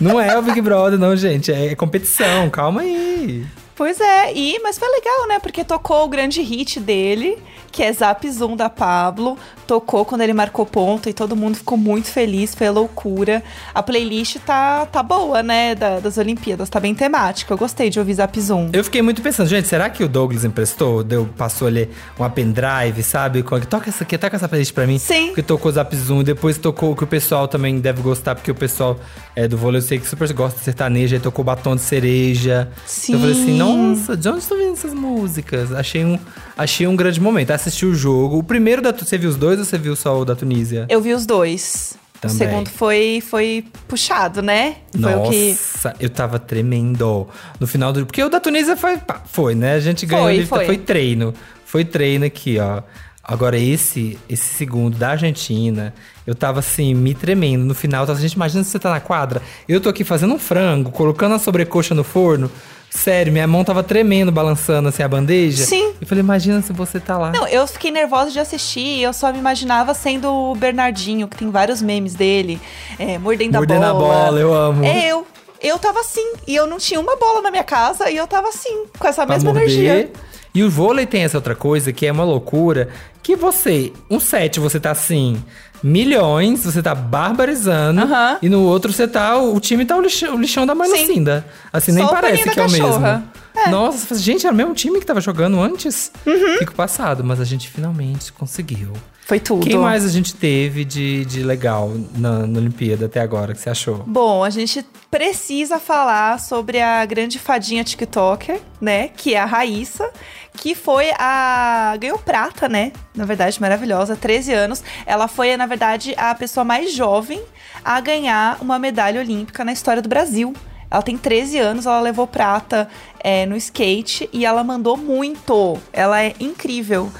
Não 0.00 0.20
é 0.20 0.36
o 0.38 0.42
Big 0.42 0.60
Brother, 0.60 0.98
não, 0.98 1.16
gente. 1.16 1.52
É 1.52 1.74
competição, 1.74 2.50
calma 2.50 2.82
aí. 2.82 3.44
Pois 3.80 3.98
é, 3.98 4.34
e, 4.34 4.60
mas 4.62 4.76
foi 4.78 4.88
legal, 4.88 5.26
né? 5.26 5.38
Porque 5.38 5.64
tocou 5.64 6.04
o 6.04 6.08
grande 6.08 6.42
hit 6.42 6.78
dele, 6.78 7.38
que 7.72 7.82
é 7.82 7.90
Zap 7.90 8.30
Zoom 8.30 8.54
da 8.54 8.68
Pablo. 8.68 9.38
Tocou 9.66 10.04
quando 10.04 10.20
ele 10.20 10.34
marcou 10.34 10.66
ponto 10.66 11.08
e 11.08 11.14
todo 11.14 11.34
mundo 11.34 11.54
ficou 11.56 11.78
muito 11.78 12.08
feliz, 12.08 12.54
foi 12.54 12.68
loucura. 12.68 13.42
A 13.74 13.82
playlist 13.82 14.36
tá, 14.44 14.84
tá 14.84 15.02
boa, 15.02 15.42
né? 15.42 15.74
da- 15.74 15.98
das 15.98 16.18
Olimpíadas, 16.18 16.68
tá 16.68 16.78
bem 16.78 16.94
temática. 16.94 17.54
Eu 17.54 17.56
gostei 17.56 17.88
de 17.88 17.98
ouvir 17.98 18.12
Zap 18.14 18.38
Zoom. 18.38 18.68
Eu 18.74 18.84
fiquei 18.84 19.00
muito 19.00 19.22
pensando, 19.22 19.48
gente, 19.48 19.66
será 19.66 19.88
que 19.88 20.04
o 20.04 20.08
Douglas 20.08 20.44
emprestou? 20.44 21.02
Deu, 21.02 21.26
passou 21.38 21.66
ali 21.66 21.88
uma 22.18 22.28
pendrive, 22.28 23.02
sabe? 23.02 23.42
Com- 23.42 23.60
Toca 23.60 23.88
essa 23.88 24.04
aqui, 24.04 24.18
toca 24.18 24.36
essa 24.36 24.46
playlist 24.46 24.74
pra 24.74 24.86
mim. 24.86 24.98
Sim. 24.98 25.28
Porque 25.28 25.42
tocou 25.42 25.72
Zap 25.72 25.96
Zoom, 25.96 26.22
depois 26.22 26.58
tocou 26.58 26.92
o 26.92 26.96
que 26.96 27.04
o 27.04 27.06
pessoal 27.06 27.48
também 27.48 27.80
deve 27.80 28.02
gostar, 28.02 28.34
porque 28.34 28.50
o 28.50 28.54
pessoal 28.54 28.98
é, 29.34 29.48
do 29.48 29.56
vôlei 29.56 29.78
eu 29.78 29.82
sei 29.82 29.98
que 29.98 30.06
super 30.06 30.30
gosta 30.34 30.58
de 30.58 30.64
sertaneja, 30.66 31.16
aí 31.16 31.20
tocou 31.20 31.42
Batom 31.42 31.74
de 31.76 31.80
Cereja. 31.82 32.70
Sim. 32.84 33.14
Eu 33.14 33.20
falei 33.20 33.34
assim, 33.34 33.52
nossa, 33.76 34.16
de 34.16 34.28
onde 34.28 34.38
estou 34.38 34.56
vendo 34.58 34.72
essas 34.72 34.94
músicas? 34.94 35.72
Achei 35.72 36.04
um, 36.04 36.18
achei 36.56 36.86
um 36.86 36.96
grande 36.96 37.20
momento. 37.20 37.50
Assisti 37.50 37.86
o 37.86 37.94
jogo. 37.94 38.38
O 38.38 38.42
primeiro 38.42 38.82
da 38.82 38.92
você 38.92 39.16
viu 39.18 39.30
os 39.30 39.36
dois 39.36 39.58
ou 39.58 39.64
você 39.64 39.78
viu 39.78 39.96
só 39.96 40.20
o 40.20 40.24
da 40.24 40.34
Tunísia? 40.34 40.86
Eu 40.88 41.00
vi 41.00 41.12
os 41.12 41.26
dois. 41.26 41.98
Também. 42.20 42.36
O 42.36 42.38
segundo 42.38 42.68
foi, 42.68 43.22
foi 43.26 43.64
puxado, 43.88 44.42
né? 44.42 44.76
Foi 44.92 45.14
o 45.14 45.30
que. 45.30 45.48
Nossa, 45.50 45.94
eu 45.98 46.10
tava 46.10 46.38
tremendo. 46.38 47.26
No 47.58 47.66
final 47.66 47.92
do. 47.92 48.04
Porque 48.04 48.22
o 48.22 48.28
da 48.28 48.38
Tunísia 48.38 48.76
foi. 48.76 48.98
pá, 48.98 49.22
Foi, 49.24 49.54
né? 49.54 49.74
A 49.74 49.80
gente 49.80 50.04
ganhou 50.04 50.26
Foi, 50.26 50.34
ali, 50.34 50.46
foi. 50.46 50.66
foi 50.66 50.78
treino. 50.78 51.34
Foi 51.64 51.84
treino 51.84 52.26
aqui, 52.26 52.58
ó. 52.58 52.82
Agora, 53.24 53.56
esse 53.56 54.18
esse 54.28 54.54
segundo 54.54 54.98
da 54.98 55.10
Argentina, 55.10 55.94
eu 56.26 56.34
tava 56.34 56.58
assim, 56.58 56.92
me 56.94 57.14
tremendo. 57.14 57.64
No 57.64 57.74
final, 57.74 58.04
tava, 58.06 58.20
gente, 58.20 58.32
imagina 58.32 58.64
se 58.64 58.70
você 58.70 58.78
tá 58.78 58.90
na 58.90 59.00
quadra. 59.00 59.40
Eu 59.68 59.80
tô 59.80 59.88
aqui 59.88 60.04
fazendo 60.04 60.34
um 60.34 60.38
frango, 60.38 60.90
colocando 60.90 61.34
a 61.34 61.38
sobrecoxa 61.38 61.94
no 61.94 62.04
forno. 62.04 62.50
Sério, 62.90 63.32
minha 63.32 63.46
mão 63.46 63.62
tava 63.62 63.82
tremendo, 63.84 64.32
balançando 64.32 64.88
assim 64.88 65.02
a 65.02 65.08
bandeja. 65.08 65.64
Sim. 65.64 65.92
Eu 66.00 66.06
falei, 66.06 66.22
imagina 66.24 66.60
se 66.60 66.72
você 66.72 66.98
tá 66.98 67.16
lá. 67.16 67.30
Não, 67.30 67.46
eu 67.46 67.64
fiquei 67.66 67.90
nervosa 67.92 68.30
de 68.32 68.40
assistir 68.40 68.80
e 68.98 69.02
eu 69.02 69.12
só 69.12 69.32
me 69.32 69.38
imaginava 69.38 69.94
sendo 69.94 70.28
o 70.28 70.54
Bernardinho, 70.56 71.28
que 71.28 71.36
tem 71.36 71.50
vários 71.50 71.80
memes 71.80 72.14
dele, 72.14 72.60
é, 72.98 73.16
mordendo, 73.16 73.54
Mordendo 73.54 73.84
a 73.84 73.90
a 73.90 73.94
bola. 73.94 74.14
bola, 74.24 74.40
eu 74.40 74.52
amo. 74.52 74.84
É 74.84 75.06
eu. 75.06 75.26
Eu 75.62 75.78
tava 75.78 76.00
assim, 76.00 76.32
e 76.48 76.56
eu 76.56 76.66
não 76.66 76.78
tinha 76.78 76.98
uma 76.98 77.16
bola 77.16 77.42
na 77.42 77.50
minha 77.50 77.62
casa, 77.62 78.10
e 78.10 78.16
eu 78.16 78.26
tava 78.26 78.48
assim, 78.48 78.86
com 78.98 79.06
essa 79.06 79.26
pra 79.26 79.34
mesma 79.34 79.52
morder. 79.52 79.68
energia. 79.70 80.12
E 80.54 80.62
o 80.62 80.70
vôlei 80.70 81.06
tem 81.06 81.22
essa 81.22 81.38
outra 81.38 81.54
coisa 81.54 81.92
que 81.92 82.06
é 82.06 82.12
uma 82.12 82.24
loucura. 82.24 82.88
Que 83.22 83.36
você, 83.36 83.92
um 84.10 84.18
set 84.18 84.58
você 84.58 84.80
tá 84.80 84.90
assim, 84.90 85.42
milhões, 85.82 86.64
você 86.64 86.82
tá 86.82 86.94
barbarizando. 86.94 88.00
E 88.42 88.48
no 88.48 88.62
outro 88.62 88.92
você 88.92 89.06
tá, 89.06 89.36
o 89.36 89.58
time 89.60 89.84
tá 89.84 89.96
o 89.96 90.00
lixão, 90.00 90.34
o 90.34 90.40
lixão 90.40 90.66
da 90.66 90.74
mãe. 90.74 90.90
Lucinda. 90.90 91.44
Assim, 91.72 91.92
Só 91.92 91.98
nem 91.98 92.08
parece 92.08 92.50
que 92.50 92.60
é 92.60 92.66
o 92.66 92.70
mesmo. 92.70 93.06
É. 93.54 93.68
Nossa, 93.68 94.14
gente, 94.16 94.46
era 94.46 94.54
o 94.54 94.56
mesmo 94.56 94.74
time 94.74 95.00
que 95.00 95.06
tava 95.06 95.20
jogando 95.20 95.60
antes? 95.60 96.10
Uhum. 96.26 96.58
Fico 96.58 96.74
passado, 96.74 97.24
mas 97.24 97.40
a 97.40 97.44
gente 97.44 97.68
finalmente 97.68 98.32
conseguiu. 98.32 98.92
Foi 99.30 99.38
tudo. 99.38 99.64
Quem 99.64 99.78
mais 99.78 100.04
a 100.04 100.08
gente 100.08 100.34
teve 100.34 100.84
de, 100.84 101.24
de 101.24 101.44
legal 101.44 101.92
na, 102.16 102.48
na 102.48 102.58
Olimpíada 102.58 103.06
até 103.06 103.20
agora, 103.20 103.54
que 103.54 103.60
você 103.60 103.70
achou? 103.70 103.98
Bom, 104.04 104.42
a 104.42 104.50
gente 104.50 104.84
precisa 105.08 105.78
falar 105.78 106.40
sobre 106.40 106.80
a 106.80 107.06
grande 107.06 107.38
fadinha 107.38 107.84
TikToker, 107.84 108.60
né? 108.80 109.06
Que 109.06 109.36
é 109.36 109.38
a 109.38 109.44
Raíssa, 109.44 110.10
que 110.52 110.74
foi 110.74 111.12
a. 111.16 111.96
ganhou 112.00 112.18
prata, 112.18 112.68
né? 112.68 112.90
Na 113.14 113.24
verdade, 113.24 113.60
maravilhosa, 113.60 114.16
13 114.16 114.52
anos. 114.52 114.82
Ela 115.06 115.28
foi, 115.28 115.56
na 115.56 115.66
verdade, 115.66 116.12
a 116.16 116.34
pessoa 116.34 116.64
mais 116.64 116.92
jovem 116.92 117.40
a 117.84 118.00
ganhar 118.00 118.58
uma 118.60 118.80
medalha 118.80 119.20
olímpica 119.20 119.64
na 119.64 119.72
história 119.72 120.02
do 120.02 120.08
Brasil. 120.08 120.52
Ela 120.90 121.02
tem 121.02 121.16
13 121.16 121.56
anos, 121.56 121.86
ela 121.86 122.00
levou 122.00 122.26
prata 122.26 122.88
é, 123.20 123.46
no 123.46 123.56
skate 123.56 124.28
e 124.32 124.44
ela 124.44 124.64
mandou 124.64 124.96
muito. 124.96 125.78
Ela 125.92 126.20
é 126.20 126.34
incrível. 126.40 127.12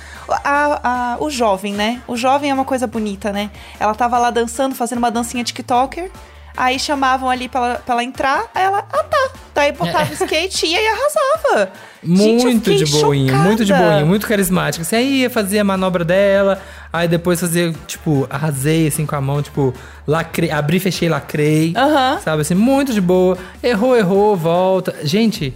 A- 0.45 0.81
a- 0.83 1.17
o 1.21 1.29
jovem, 1.31 1.73
né? 1.75 2.01
O 2.07 2.17
jovem 2.17 2.51
é 2.51 2.55
uma 2.55 2.65
coisa 2.65 2.87
bonita, 2.87 3.33
né? 3.33 3.51
Ela 3.79 3.95
tava 3.95 4.19
lá 4.19 4.31
dançando, 4.31 4.75
fazendo 4.75 4.99
uma 4.99 5.11
dancinha 5.11 5.43
TikToker. 5.45 6.11
Aí 6.57 6.79
chamavam 6.79 7.31
ali 7.31 7.49
pra 7.49 7.61
ela, 7.61 7.75
pra 7.85 7.95
ela 7.95 8.05
entrar, 8.05 8.45
aí 8.55 8.65
ela, 8.65 8.85
ah 8.93 9.05
tá. 9.05 9.31
Daí 9.55 9.73
botava 9.73 10.11
o 10.11 10.13
skate 10.15 10.67
e 10.67 10.71
ia 10.73 10.83
e 10.83 10.87
arrasava. 10.89 11.73
Gente, 12.03 12.43
Muito 12.45 12.71
fiquei 12.71 12.85
de 12.85 12.91
boinha, 13.01 13.35
muito 13.35 13.65
de 13.65 13.71
chocada. 13.73 13.91
boinha, 13.91 14.05
muito 14.07 14.27
carismática. 14.27 14.85
Você 14.85 14.97
aí 14.97 15.21
ia 15.23 15.31
fazer 15.31 15.59
a 15.61 15.65
manobra 15.65 16.05
dela, 16.05 16.61
aí 16.93 17.07
depois 17.07 17.39
fazer, 17.41 17.75
tipo, 17.87 18.27
arrasei 18.29 18.89
assim 18.89 19.07
com 19.07 19.15
a 19.17 19.21
mão, 19.21 19.41
tipo, 19.43 19.73
lacrei, 20.07 20.51
abri, 20.51 20.81
fechei, 20.81 21.09
lacrei. 21.09 21.73
Aham. 21.77 22.19
Sabe 22.23 22.43
assim, 22.43 22.55
muito 22.55 22.93
de 22.93 23.01
boa. 23.01 23.39
Errou, 23.63 23.97
errou, 23.97 24.37
volta. 24.37 24.95
Gente, 25.05 25.55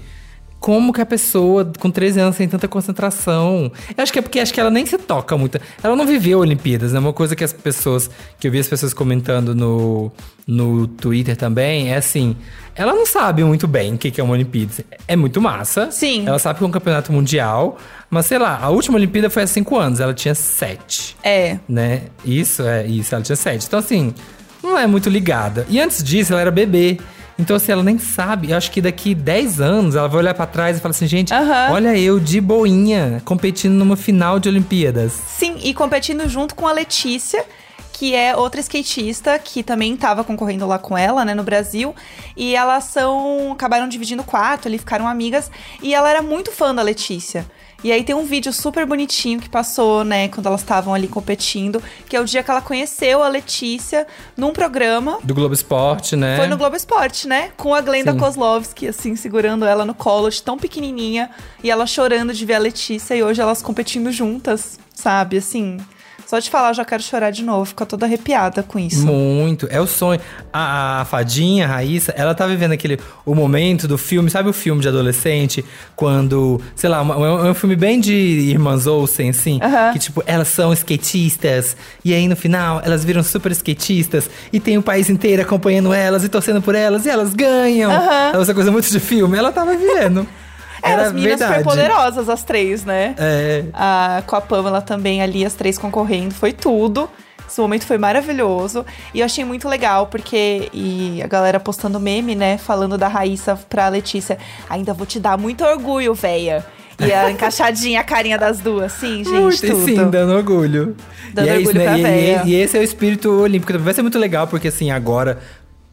como 0.64 0.94
que 0.94 1.00
a 1.02 1.04
pessoa 1.04 1.70
com 1.78 1.90
13 1.90 2.20
anos 2.20 2.36
tem 2.38 2.48
tanta 2.48 2.66
concentração? 2.66 3.70
Eu 3.94 4.02
acho 4.02 4.10
que 4.10 4.18
é 4.18 4.22
porque 4.22 4.40
acho 4.40 4.50
que 4.50 4.58
ela 4.58 4.70
nem 4.70 4.86
se 4.86 4.96
toca 4.96 5.36
muito. 5.36 5.60
Ela 5.82 5.94
não 5.94 6.06
viveu 6.06 6.38
Olimpíadas, 6.38 6.94
né? 6.94 6.98
Uma 6.98 7.12
coisa 7.12 7.36
que 7.36 7.44
as 7.44 7.52
pessoas, 7.52 8.08
que 8.40 8.48
eu 8.48 8.50
vi 8.50 8.60
as 8.60 8.66
pessoas 8.66 8.94
comentando 8.94 9.54
no, 9.54 10.10
no 10.46 10.86
Twitter 10.86 11.36
também, 11.36 11.92
é 11.92 11.96
assim, 11.98 12.34
ela 12.74 12.94
não 12.94 13.04
sabe 13.04 13.44
muito 13.44 13.68
bem 13.68 13.92
o 13.92 13.98
que 13.98 14.18
é 14.18 14.24
uma 14.24 14.32
Olimpíada. 14.32 14.72
É 15.06 15.14
muito 15.14 15.38
massa. 15.38 15.90
Sim. 15.90 16.26
Ela 16.26 16.38
sabe 16.38 16.60
que 16.60 16.64
é 16.64 16.66
um 16.66 16.70
campeonato 16.70 17.12
mundial, 17.12 17.76
mas 18.08 18.24
sei 18.24 18.38
lá, 18.38 18.58
a 18.58 18.70
última 18.70 18.96
Olimpíada 18.96 19.28
foi 19.28 19.42
há 19.42 19.46
5 19.46 19.78
anos, 19.78 20.00
ela 20.00 20.14
tinha 20.14 20.34
7 20.34 21.14
É. 21.22 21.58
né? 21.68 22.04
Isso, 22.24 22.62
é 22.62 22.86
isso. 22.86 23.14
Ela 23.14 23.22
tinha 23.22 23.36
sete. 23.36 23.66
Então, 23.66 23.78
assim, 23.78 24.14
não 24.62 24.78
é 24.78 24.86
muito 24.86 25.10
ligada. 25.10 25.66
E 25.68 25.78
antes 25.78 26.02
disso, 26.02 26.32
ela 26.32 26.40
era 26.40 26.50
bebê. 26.50 26.98
Então, 27.38 27.56
assim, 27.56 27.72
ela 27.72 27.82
nem 27.82 27.98
sabe. 27.98 28.50
Eu 28.50 28.56
acho 28.56 28.70
que 28.70 28.80
daqui 28.80 29.14
10 29.14 29.60
anos 29.60 29.96
ela 29.96 30.08
vai 30.08 30.18
olhar 30.20 30.34
pra 30.34 30.46
trás 30.46 30.76
e 30.76 30.80
falar 30.80 30.90
assim, 30.90 31.06
gente, 31.06 31.34
Aham. 31.34 31.72
olha 31.72 31.98
eu 31.98 32.20
de 32.20 32.40
boinha 32.40 33.20
competindo 33.24 33.72
numa 33.72 33.96
final 33.96 34.38
de 34.38 34.48
Olimpíadas. 34.48 35.12
Sim, 35.12 35.56
e 35.62 35.74
competindo 35.74 36.28
junto 36.28 36.54
com 36.54 36.66
a 36.68 36.72
Letícia, 36.72 37.44
que 37.92 38.14
é 38.14 38.36
outra 38.36 38.60
skatista 38.60 39.38
que 39.38 39.62
também 39.62 39.94
estava 39.94 40.22
concorrendo 40.22 40.66
lá 40.66 40.78
com 40.78 40.96
ela, 40.96 41.24
né, 41.24 41.34
no 41.34 41.42
Brasil. 41.42 41.94
E 42.36 42.54
elas 42.54 42.84
são. 42.84 43.52
acabaram 43.52 43.88
dividindo 43.88 44.22
quarto 44.22 44.68
ali, 44.68 44.78
ficaram 44.78 45.08
amigas. 45.08 45.50
E 45.82 45.92
ela 45.94 46.08
era 46.08 46.22
muito 46.22 46.52
fã 46.52 46.74
da 46.74 46.82
Letícia. 46.82 47.44
E 47.84 47.92
aí 47.92 48.02
tem 48.02 48.14
um 48.14 48.24
vídeo 48.24 48.50
super 48.50 48.86
bonitinho 48.86 49.38
que 49.38 49.48
passou, 49.50 50.04
né, 50.04 50.28
quando 50.28 50.46
elas 50.46 50.62
estavam 50.62 50.94
ali 50.94 51.06
competindo, 51.06 51.82
que 52.08 52.16
é 52.16 52.20
o 52.20 52.24
dia 52.24 52.42
que 52.42 52.50
ela 52.50 52.62
conheceu 52.62 53.22
a 53.22 53.28
Letícia 53.28 54.06
num 54.34 54.54
programa. 54.54 55.18
Do 55.22 55.34
Globo 55.34 55.52
Esporte, 55.52 56.16
né? 56.16 56.38
Foi 56.38 56.46
no 56.46 56.56
Globo 56.56 56.74
Esporte, 56.74 57.28
né? 57.28 57.52
Com 57.58 57.74
a 57.74 57.82
Glenda 57.82 58.12
Sim. 58.12 58.18
Kozlovski, 58.18 58.88
assim, 58.88 59.14
segurando 59.14 59.66
ela 59.66 59.84
no 59.84 59.94
colo, 59.94 60.30
de 60.30 60.42
tão 60.42 60.56
pequenininha. 60.56 61.28
E 61.62 61.70
ela 61.70 61.86
chorando 61.86 62.32
de 62.32 62.46
ver 62.46 62.54
a 62.54 62.58
Letícia. 62.58 63.14
E 63.14 63.22
hoje 63.22 63.42
elas 63.42 63.60
competindo 63.60 64.10
juntas, 64.10 64.78
sabe? 64.94 65.36
Assim, 65.36 65.78
só 66.26 66.38
de 66.38 66.48
falar 66.50 66.68
eu 66.70 66.74
já 66.74 66.84
quero 66.84 67.02
chorar 67.02 67.30
de 67.30 67.42
novo. 67.42 67.64
Fica 67.66 67.84
toda 67.86 68.06
arrepiada 68.06 68.62
com 68.62 68.78
isso. 68.78 69.06
Muito, 69.06 69.66
é 69.70 69.80
o 69.80 69.86
sonho. 69.86 70.20
A, 70.52 71.00
a 71.00 71.04
fadinha, 71.04 71.64
a 71.64 71.68
Raíssa, 71.68 72.12
ela 72.16 72.34
tá 72.34 72.46
vivendo 72.46 72.72
aquele 72.72 72.98
o 73.24 73.34
momento 73.34 73.86
do 73.88 73.96
filme, 73.98 74.28
sabe 74.30 74.48
o 74.48 74.52
filme 74.52 74.80
de 74.82 74.88
adolescente? 74.88 75.64
Quando, 75.96 76.60
sei 76.74 76.88
lá, 76.90 77.02
uma- 77.02 77.14
é 77.46 77.50
um 77.50 77.54
filme 77.54 77.76
bem 77.76 78.00
de 78.00 78.12
irmãs 78.14 78.86
Olsen, 78.86 79.30
assim, 79.30 79.60
que 79.92 79.98
tipo, 79.98 80.22
elas 80.26 80.48
são 80.48 80.72
skatistas, 80.72 81.76
e 82.04 82.12
aí 82.14 82.26
no 82.28 82.36
final 82.36 82.80
elas 82.84 83.04
viram 83.04 83.22
super 83.22 83.52
skatistas, 83.52 84.28
e 84.52 84.58
tem 84.60 84.76
o 84.78 84.82
país 84.82 85.08
inteiro 85.10 85.42
acompanhando 85.42 85.92
elas 85.92 86.24
e 86.24 86.28
torcendo 86.28 86.60
por 86.62 86.74
elas, 86.74 87.06
e 87.06 87.10
elas 87.10 87.32
ganham. 87.34 87.90
Aham. 87.90 88.40
Essa 88.40 88.54
coisa 88.54 88.70
muito 88.70 88.90
de 88.90 89.00
filme, 89.00 89.36
ela 89.38 89.52
tava 89.52 89.74
vivendo. 89.76 90.26
É, 90.84 90.90
Era 90.90 91.02
as 91.06 91.12
meninas 91.12 91.38
verdade. 91.40 91.62
super 91.62 91.70
poderosas, 91.70 92.28
as 92.28 92.44
três, 92.44 92.84
né? 92.84 93.14
É, 93.18 93.64
A, 93.72 94.22
com 94.26 94.36
a 94.36 94.40
Pamela 94.40 94.82
também 94.82 95.22
ali, 95.22 95.44
as 95.44 95.54
três 95.54 95.78
concorrendo, 95.78 96.34
foi 96.34 96.52
tudo. 96.52 97.08
Esse 97.48 97.60
momento 97.60 97.84
foi 97.86 97.98
maravilhoso. 97.98 98.84
E 99.12 99.20
eu 99.20 99.26
achei 99.26 99.44
muito 99.44 99.68
legal, 99.68 100.06
porque 100.08 100.68
e 100.72 101.20
a 101.22 101.26
galera 101.26 101.60
postando 101.60 102.00
meme, 102.00 102.34
né? 102.34 102.58
Falando 102.58 102.96
da 102.98 103.06
Raíssa 103.06 103.54
pra 103.68 103.88
Letícia. 103.88 104.38
Ainda 104.68 104.92
vou 104.94 105.06
te 105.06 105.20
dar 105.20 105.36
muito 105.38 105.64
orgulho, 105.64 106.14
véia. 106.14 106.64
E 106.98 107.12
a 107.12 107.30
encaixadinha, 107.32 108.00
a 108.00 108.04
carinha 108.04 108.38
das 108.38 108.58
duas. 108.60 108.92
Sim, 108.92 109.18
gente, 109.24 109.30
Muito, 109.30 109.60
tudo. 109.66 109.84
sim, 109.84 110.10
dando 110.10 110.32
orgulho. 110.32 110.96
Dando 111.32 111.46
e 111.46 111.48
é 111.50 111.52
orgulho 111.58 111.70
isso, 111.70 111.78
né? 111.78 111.84
pra 111.84 111.98
E- 111.98 112.02
véia. 112.02 112.42
e, 112.44 112.50
e 112.50 112.54
esse 112.54 112.76
é 112.76 112.80
o 112.80 112.82
espírito 112.82 113.30
olímpico. 113.30 113.78
Vai 113.78 113.92
ser 113.94 114.02
muito 114.02 114.18
legal, 114.18 114.46
porque 114.46 114.68
assim, 114.68 114.90
agora, 114.90 115.38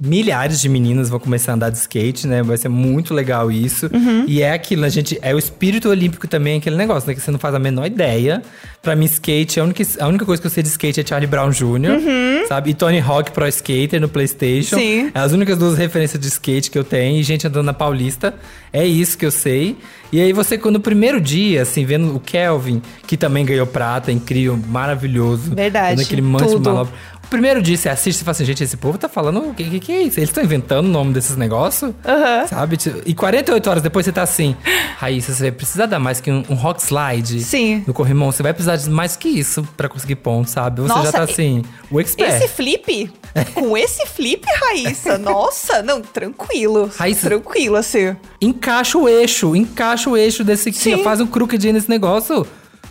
milhares 0.01 0.59
de 0.59 0.67
meninas 0.67 1.09
vão 1.09 1.19
começar 1.19 1.51
a 1.51 1.55
andar 1.55 1.69
de 1.69 1.77
skate, 1.77 2.25
né? 2.25 2.41
Vai 2.41 2.57
ser 2.57 2.69
muito 2.69 3.13
legal 3.13 3.51
isso. 3.51 3.87
E 4.27 4.41
é 4.41 4.51
aquilo, 4.51 4.83
a 4.83 4.89
gente. 4.89 5.19
É 5.21 5.35
o 5.35 5.37
espírito 5.37 5.89
olímpico 5.89 6.27
também, 6.27 6.57
aquele 6.57 6.75
negócio, 6.75 7.07
né? 7.07 7.13
Que 7.13 7.21
você 7.21 7.29
não 7.29 7.37
faz 7.37 7.53
a 7.53 7.59
menor 7.59 7.85
ideia. 7.85 8.41
Pra 8.81 8.95
mim, 8.95 9.05
skate, 9.05 9.59
a 9.59 9.63
única, 9.63 9.83
a 9.99 10.07
única 10.07 10.25
coisa 10.25 10.41
que 10.41 10.47
eu 10.47 10.51
sei 10.51 10.63
de 10.63 10.69
skate 10.69 11.01
é 11.01 11.05
Charlie 11.05 11.27
Brown 11.27 11.51
Jr., 11.51 12.47
sabe? 12.47 12.71
E 12.71 12.73
Tony 12.73 12.99
Hawk 12.99 13.31
Pro 13.31 13.47
Skater 13.47 14.01
no 14.01 14.09
PlayStation. 14.09 14.75
Sim. 14.75 15.11
É 15.13 15.19
as 15.19 15.33
únicas 15.33 15.57
duas 15.57 15.77
referências 15.77 16.19
de 16.19 16.27
skate 16.27 16.71
que 16.71 16.79
eu 16.79 16.83
tenho. 16.83 17.19
E 17.19 17.23
gente 17.23 17.45
andando 17.45 17.67
na 17.67 17.73
Paulista. 17.73 18.33
É 18.73 18.83
isso 18.83 19.15
que 19.17 19.25
eu 19.25 19.31
sei. 19.31 19.77
E 20.11 20.19
aí 20.19 20.33
você, 20.33 20.57
quando 20.57 20.75
no 20.75 20.79
primeiro 20.81 21.21
dia, 21.21 21.61
assim, 21.61 21.85
vendo 21.85 22.15
o 22.15 22.19
Kelvin, 22.19 22.81
que 23.07 23.15
também 23.15 23.45
ganhou 23.45 23.65
prata, 23.65 24.11
incrível, 24.11 24.59
maravilhoso. 24.67 25.55
Verdade, 25.55 25.95
Dando 25.95 26.05
aquele 26.05 26.21
monte 26.21 26.47
de 26.49 26.55
manobra. 26.59 26.93
O 27.23 27.27
primeiro 27.31 27.61
dia 27.61 27.77
você 27.77 27.87
assiste 27.87 28.19
e 28.19 28.23
fala 28.25 28.31
assim, 28.31 28.43
gente, 28.43 28.61
esse 28.61 28.75
povo 28.75 28.97
tá 28.97 29.07
falando 29.07 29.39
o 29.39 29.53
que, 29.53 29.63
que, 29.63 29.79
que 29.79 29.91
é 29.93 30.01
isso? 30.03 30.19
Eles 30.19 30.29
estão 30.29 30.43
inventando 30.43 30.85
o 30.87 30.89
nome 30.89 31.13
desses 31.13 31.37
negócios? 31.37 31.93
Aham. 32.05 32.45
Sabe? 32.47 32.77
E 33.05 33.13
48 33.13 33.69
horas 33.69 33.81
depois 33.83 34.05
você 34.05 34.11
tá 34.11 34.21
assim, 34.21 34.53
Raíssa, 34.97 35.33
você 35.33 35.43
vai 35.43 35.51
precisar 35.53 35.85
dar 35.85 35.97
mais 35.97 36.19
que 36.19 36.29
um, 36.29 36.43
um 36.49 36.55
rock 36.55 36.81
slide 36.83 37.39
Sim. 37.41 37.85
no 37.87 37.93
corrimão. 37.93 38.33
Você 38.33 38.43
vai 38.43 38.51
precisar 38.53 38.75
de 38.75 38.89
mais 38.89 39.15
que 39.15 39.29
isso 39.29 39.65
pra 39.77 39.87
conseguir 39.87 40.15
pontos, 40.17 40.51
sabe? 40.51 40.81
Você 40.81 40.89
Nossa, 40.89 41.03
já 41.05 41.11
tá 41.13 41.21
assim, 41.23 41.63
o 41.89 42.01
expert. 42.01 42.33
Esse 42.35 42.49
flip, 42.49 43.09
com 43.53 43.77
esse 43.77 44.05
flip, 44.07 44.45
Raíssa, 44.65 45.17
nossa, 45.17 45.81
não, 45.81 46.01
tranquilo. 46.01 46.91
Raíssa- 46.97 47.29
Tranquilo, 47.29 47.77
assim. 47.77 48.13
Encaixa 48.41 48.97
o 48.97 49.07
eixo, 49.07 49.55
encaixa 49.55 50.00
o 50.09 50.17
eixo 50.17 50.43
desse 50.43 50.71
que 50.71 50.97
faz 51.03 51.21
um 51.21 51.27
crooked 51.27 51.71
nesse 51.71 51.89
negócio. 51.89 52.45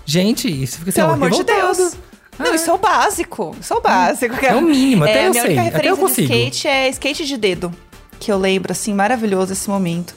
Gente, 0.05 0.49
isso 0.49 0.79
fica 0.79 0.90
assim, 0.90 1.00
Pelo 1.00 1.12
ó, 1.12 1.14
amor 1.14 1.31
de 1.31 1.38
revoltado. 1.38 1.76
Deus. 1.76 1.97
Não, 2.38 2.55
isso 2.55 2.71
é 2.71 2.73
o 2.73 2.79
básico. 2.79 3.55
Isso 3.61 3.73
é 3.73 3.76
o 3.76 3.81
básico. 3.81 4.35
É 4.45 4.55
o 4.55 4.62
mínimo, 4.62 5.05
até 5.05 5.25
é, 5.25 5.26
eu 5.26 5.31
minha 5.31 5.43
sei, 5.43 5.50
única 5.52 5.61
até 5.61 5.71
referência 5.71 5.95
de 5.95 6.00
consigo. 6.00 6.33
skate 6.33 6.69
é 6.69 6.88
skate 6.88 7.26
de 7.26 7.37
dedo. 7.37 7.75
Que 8.19 8.33
eu 8.33 8.38
lembro, 8.38 8.73
assim, 8.73 8.95
maravilhoso 8.95 9.52
esse 9.52 9.69
momento. 9.69 10.14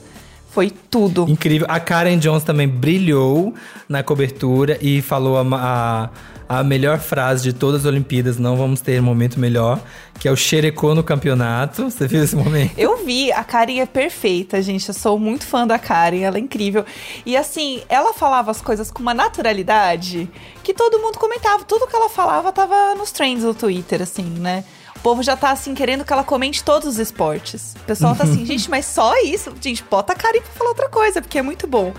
Foi 0.52 0.70
tudo. 0.70 1.26
Incrível. 1.28 1.68
A 1.70 1.80
Karen 1.80 2.18
Jones 2.18 2.44
também 2.44 2.68
brilhou 2.68 3.54
na 3.90 4.04
cobertura 4.04 4.78
e 4.82 5.02
falou 5.02 5.38
a, 5.38 5.46
a, 5.58 6.10
a 6.48 6.64
melhor 6.64 7.00
frase 7.00 7.44
de 7.44 7.54
todas 7.54 7.82
as 7.82 7.86
Olimpíadas: 7.86 8.38
não 8.38 8.56
vamos 8.56 8.82
ter 8.82 9.02
momento 9.02 9.40
melhor, 9.40 9.80
que 10.20 10.28
é 10.28 10.32
o 10.32 10.36
xerecô 10.36 10.94
no 10.94 11.04
campeonato. 11.04 11.84
Você 11.90 12.08
viu 12.08 12.24
esse 12.24 12.36
momento? 12.36 12.74
Eu 12.78 13.04
vi, 13.06 13.32
a 13.32 13.44
Karen 13.44 13.80
é 13.80 13.86
perfeita, 13.86 14.62
gente. 14.62 14.88
Eu 14.88 14.94
sou 14.94 15.20
muito 15.20 15.46
fã 15.46 15.66
da 15.66 15.80
Karen, 15.80 16.22
ela 16.22 16.38
é 16.38 16.40
incrível. 16.40 16.86
E 17.26 17.36
assim, 17.36 17.82
ela 17.90 18.14
falava 18.14 18.52
as 18.52 18.62
coisas 18.62 18.92
com 18.92 19.02
uma 19.02 19.14
naturalidade 19.14 20.30
que 20.64 20.74
todo 20.74 21.00
mundo 21.00 21.18
comentava. 21.18 21.64
Tudo 21.64 21.88
que 21.88 21.96
ela 21.96 22.10
falava 22.10 22.52
tava 22.52 22.96
nos 22.96 23.12
trends 23.12 23.44
do 23.44 23.54
Twitter, 23.54 24.02
assim, 24.02 24.24
né? 24.24 24.64
O 24.96 25.00
povo 25.00 25.22
já 25.22 25.36
tá 25.36 25.52
assim 25.52 25.74
querendo 25.74 26.06
que 26.06 26.14
ela 26.14 26.24
comente 26.24 26.64
todos 26.64 26.88
os 26.88 27.00
esportes. 27.00 27.76
O 27.82 27.86
pessoal 27.86 28.16
tá 28.16 28.24
assim, 28.24 28.46
gente, 28.48 28.70
mas 28.70 28.86
só 28.86 29.14
isso? 29.24 29.54
Gente, 29.60 29.84
bota 29.84 30.14
a 30.14 30.16
Karen 30.16 30.42
pra 30.42 30.52
falar 30.52 30.70
outra 30.70 30.90
coisa, 30.90 31.22
porque 31.22 31.38
é 31.38 31.42
muito 31.42 31.68
bom. 31.68 31.94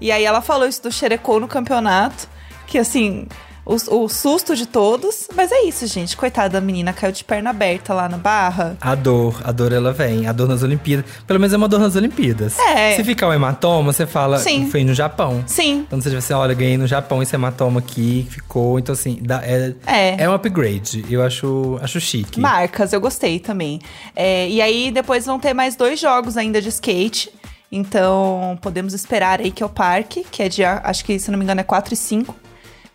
E 0.00 0.12
aí 0.12 0.24
ela 0.24 0.40
falou 0.40 0.66
isso 0.66 0.82
do 0.82 0.92
Xerecô 0.92 1.40
no 1.40 1.48
campeonato, 1.48 2.28
que 2.66 2.78
assim, 2.78 3.26
o, 3.68 4.04
o 4.04 4.08
susto 4.08 4.56
de 4.56 4.64
todos. 4.66 5.28
Mas 5.36 5.52
é 5.52 5.62
isso, 5.64 5.86
gente. 5.86 6.16
Coitada 6.16 6.48
da 6.48 6.60
menina, 6.60 6.92
caiu 6.92 7.12
de 7.12 7.22
perna 7.22 7.50
aberta 7.50 7.92
lá 7.92 8.08
na 8.08 8.16
barra. 8.16 8.76
A 8.80 8.94
dor, 8.94 9.40
a 9.44 9.52
dor 9.52 9.72
ela 9.72 9.92
vem, 9.92 10.26
a 10.26 10.32
dor 10.32 10.48
nas 10.48 10.62
Olimpíadas. 10.62 11.04
Pelo 11.26 11.38
menos 11.38 11.52
é 11.52 11.56
uma 11.56 11.68
dor 11.68 11.78
nas 11.80 11.94
Olimpíadas. 11.94 12.58
É. 12.58 12.96
Se 12.96 13.04
ficar 13.04 13.28
um 13.28 13.32
hematoma, 13.34 13.92
você 13.92 14.06
fala, 14.06 14.38
Sim. 14.38 14.70
foi 14.70 14.82
no 14.84 14.94
Japão. 14.94 15.44
Sim, 15.46 15.84
Então 15.86 16.00
você 16.00 16.08
vai 16.08 16.18
assim, 16.18 16.32
olha, 16.32 16.54
ganhei 16.54 16.78
no 16.78 16.86
Japão 16.86 17.22
esse 17.22 17.34
hematoma 17.36 17.80
aqui, 17.80 18.26
ficou. 18.30 18.78
Então, 18.78 18.92
assim, 18.94 19.18
dá- 19.22 19.42
é, 19.44 19.74
É. 19.86 20.24
é 20.24 20.28
um 20.30 20.32
upgrade. 20.32 21.04
Eu 21.10 21.22
acho, 21.22 21.78
acho 21.82 22.00
chique. 22.00 22.40
Marcas, 22.40 22.92
eu 22.94 23.00
gostei 23.00 23.38
também. 23.38 23.78
É, 24.16 24.48
e 24.48 24.62
aí 24.62 24.90
depois 24.90 25.26
vão 25.26 25.38
ter 25.38 25.52
mais 25.52 25.76
dois 25.76 26.00
jogos 26.00 26.36
ainda 26.38 26.62
de 26.62 26.68
skate. 26.70 27.30
Então 27.70 28.58
podemos 28.62 28.94
esperar 28.94 29.40
aí 29.40 29.50
que 29.50 29.62
é 29.62 29.66
o 29.66 29.68
parque, 29.68 30.24
que 30.30 30.42
é 30.42 30.48
dia, 30.48 30.80
acho 30.84 31.04
que 31.04 31.18
se 31.18 31.30
não 31.30 31.38
me 31.38 31.44
engano 31.44 31.60
é 31.60 31.64
4 31.64 31.92
e 31.92 31.96
5. 31.96 32.34